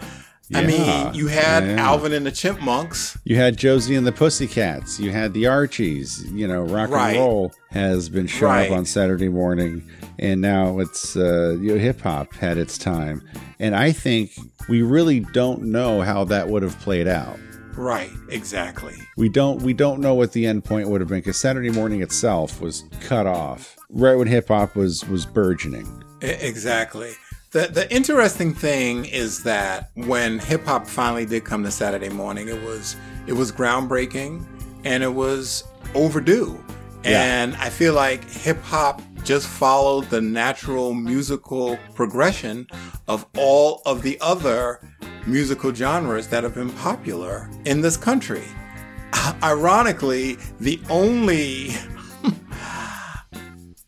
I 0.55 0.67
mean, 0.67 1.15
you 1.15 1.29
had 1.29 1.65
yeah. 1.65 1.77
Alvin 1.77 2.13
and 2.13 2.27
the 2.27 2.33
Chipmunks. 2.33 3.17
You 3.25 3.37
had 3.37 3.57
Josie 3.57 3.95
and 3.95 4.07
the 4.07 4.13
Pussycats. 4.13 4.99
You 4.99 5.13
had 5.13 5.33
the 5.33 5.47
Archies. 5.47 6.25
You 6.33 6.49
know, 6.49 6.63
rock 6.63 6.91
Right. 6.91 7.11
and 7.11 7.19
roll 7.21 7.53
has 7.71 8.09
been 8.09 8.27
shown 8.27 8.51
Right. 8.51 8.71
up 8.71 8.77
on 8.77 8.85
Saturday 8.85 9.29
morning, 9.29 9.89
and 10.19 10.41
now 10.41 10.79
it's 10.81 11.17
uh, 11.17 11.57
you 11.61 11.75
know, 11.75 11.79
hip 11.79 12.01
hop 12.01 12.35
had 12.35 12.59
its 12.59 12.77
time. 12.79 13.23
And 13.59 13.77
I 13.77 13.93
think 13.93 14.33
we 14.69 14.83
really 14.83 15.21
don't 15.21 15.63
know 15.65 16.01
how 16.01 16.25
that 16.25 16.49
would 16.49 16.63
have 16.63 16.79
played 16.81 17.07
out. 17.07 17.39
Right, 17.77 18.11
exactly. 18.29 18.95
We 19.17 19.29
don't 19.29 19.63
we 19.63 19.73
don't 19.73 20.01
know 20.01 20.15
what 20.15 20.33
the 20.33 20.47
end 20.47 20.65
point 20.65 20.89
would 20.89 21.01
have 21.01 21.09
been 21.09 21.21
because 21.21 21.39
Saturday 21.39 21.71
morning 21.71 22.03
itself 22.03 22.61
was 22.61 22.85
cut 23.01 23.27
off 23.27 23.77
right 23.89 24.17
when 24.17 24.27
hip 24.27 24.49
hop 24.49 24.75
was 24.75 25.07
was 25.09 25.25
burgeoning. 25.27 25.87
E- 26.23 26.27
Exactly. 26.27 27.13
The 27.51 27.67
the 27.67 27.93
interesting 27.93 28.55
thing 28.55 29.07
is 29.07 29.43
that 29.43 29.91
when 29.95 30.39
hip 30.39 30.65
hop 30.65 30.87
finally 30.87 31.27
did 31.27 31.45
come 31.45 31.65
to 31.65 31.71
Saturday 31.73 32.09
morning, 32.09 32.47
it 32.47 32.63
was 32.63 32.95
it 33.27 33.33
was 33.33 33.51
groundbreaking 33.51 34.45
and 34.85 35.03
it 35.03 35.13
was 35.13 35.65
overdue. 35.95 36.63
Yeah. 37.03 37.23
And 37.23 37.57
I 37.57 37.69
feel 37.69 37.95
like 37.95 38.29
hip 38.31 38.63
hop 38.63 39.03
just 39.25 39.49
followed 39.49 40.09
the 40.11 40.21
natural 40.21 40.95
musical 40.95 41.77
progression 41.95 42.69
of 43.09 43.27
all 43.37 43.83
of 43.85 44.03
the 44.03 44.17
other 44.21 44.81
musical 45.27 45.75
genres 45.75 46.29
that 46.29 46.45
have 46.45 46.55
been 46.55 46.71
popular 46.71 47.51
in 47.65 47.81
this 47.81 47.97
country. 47.97 48.45
Ironically, 49.43 50.39
the 50.61 50.81
only 50.89 51.71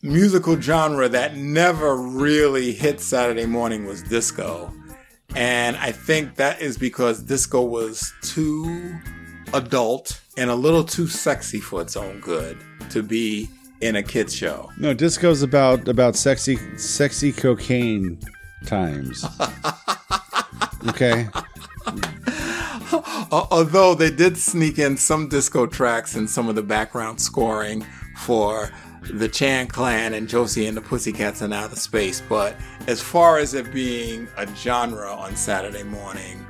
musical 0.02 0.60
genre 0.60 1.08
that 1.08 1.36
never 1.36 1.96
really 1.96 2.72
hit 2.72 3.00
Saturday 3.00 3.46
morning 3.46 3.86
was 3.86 4.02
disco. 4.02 4.72
And 5.34 5.76
I 5.76 5.92
think 5.92 6.34
that 6.36 6.60
is 6.60 6.76
because 6.76 7.22
disco 7.22 7.62
was 7.62 8.12
too 8.20 8.98
adult 9.54 10.20
and 10.36 10.50
a 10.50 10.54
little 10.54 10.84
too 10.84 11.06
sexy 11.06 11.60
for 11.60 11.80
its 11.80 11.96
own 11.96 12.20
good 12.20 12.58
to 12.90 13.02
be 13.02 13.48
in 13.80 13.96
a 13.96 14.02
kids 14.02 14.34
show. 14.34 14.70
No, 14.78 14.92
disco's 14.92 15.42
about 15.42 15.88
about 15.88 16.16
sexy 16.16 16.58
sexy 16.76 17.32
cocaine 17.32 18.18
times. 18.66 19.24
okay. 20.88 21.28
Although 23.30 23.94
they 23.94 24.10
did 24.10 24.36
sneak 24.36 24.78
in 24.78 24.96
some 24.96 25.28
disco 25.28 25.66
tracks 25.66 26.14
and 26.14 26.28
some 26.28 26.48
of 26.48 26.54
the 26.54 26.62
background 26.62 27.20
scoring 27.20 27.84
for 28.18 28.70
the 29.10 29.28
Chan 29.28 29.68
Clan 29.68 30.14
and 30.14 30.28
Josie 30.28 30.66
and 30.66 30.76
the 30.76 30.80
Pussycats 30.80 31.42
in 31.42 31.52
Outer 31.52 31.76
Space, 31.76 32.22
but 32.28 32.56
as 32.86 33.00
far 33.00 33.38
as 33.38 33.54
it 33.54 33.72
being 33.72 34.28
a 34.36 34.46
genre 34.54 35.12
on 35.12 35.36
Saturday 35.36 35.82
morning, 35.82 36.44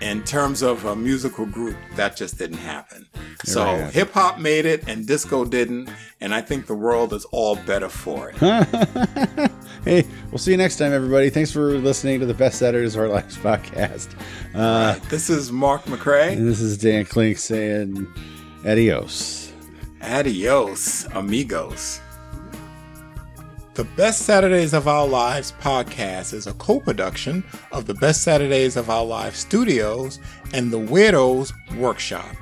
in 0.00 0.22
terms 0.22 0.62
of 0.62 0.84
a 0.84 0.94
musical 0.94 1.44
group, 1.44 1.76
that 1.96 2.16
just 2.16 2.38
didn't 2.38 2.58
happen. 2.58 3.08
So 3.44 3.74
hip 3.76 4.12
hop 4.12 4.38
made 4.38 4.64
it 4.64 4.88
and 4.88 5.06
disco 5.06 5.44
didn't, 5.44 5.90
and 6.20 6.32
I 6.32 6.40
think 6.40 6.66
the 6.66 6.74
world 6.74 7.12
is 7.12 7.24
all 7.26 7.56
better 7.56 7.88
for 7.88 8.32
it. 8.34 9.50
Hey, 9.84 10.04
we'll 10.30 10.38
see 10.38 10.50
you 10.50 10.56
next 10.56 10.76
time, 10.76 10.92
everybody. 10.92 11.30
Thanks 11.30 11.50
for 11.50 11.78
listening 11.78 12.20
to 12.20 12.26
the 12.26 12.34
Best 12.34 12.58
Saturdays 12.58 12.94
of 12.94 13.00
Our 13.00 13.08
Lives 13.08 13.36
podcast. 13.38 14.08
Uh, 14.54 14.98
this 15.08 15.30
is 15.30 15.50
Mark 15.50 15.84
McCray. 15.84 16.32
And 16.32 16.46
this 16.46 16.60
is 16.60 16.76
Dan 16.76 17.06
Klink 17.06 17.38
saying 17.38 18.06
adios. 18.66 19.47
Adios, 20.02 21.06
amigos. 21.14 22.00
The 23.74 23.84
Best 23.84 24.22
Saturdays 24.22 24.74
of 24.74 24.88
Our 24.88 25.06
Lives 25.06 25.52
podcast 25.60 26.34
is 26.34 26.46
a 26.46 26.54
co 26.54 26.80
production 26.80 27.44
of 27.72 27.86
the 27.86 27.94
Best 27.94 28.22
Saturdays 28.22 28.76
of 28.76 28.90
Our 28.90 29.04
Lives 29.04 29.38
studios 29.38 30.18
and 30.52 30.72
the 30.72 30.78
Weirdos 30.78 31.52
Workshop. 31.76 32.34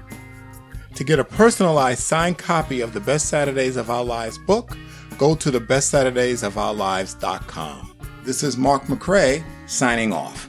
To 0.95 1.05
get 1.05 1.19
a 1.19 1.25
personalized 1.25 2.01
signed 2.01 2.39
copy 2.39 2.81
of 2.81 2.95
the 2.95 3.01
Best 3.01 3.29
Saturdays 3.29 3.77
of 3.77 3.91
Our 3.91 4.05
Lives 4.05 4.39
book, 4.39 4.77
go 5.19 5.35
to 5.35 5.51
thebestsaturdaysofourlives.com. 5.51 7.93
This 8.25 8.43
is 8.43 8.57
Mark 8.57 8.85
McCray 8.85 9.45
signing 9.67 10.13
off. 10.13 10.49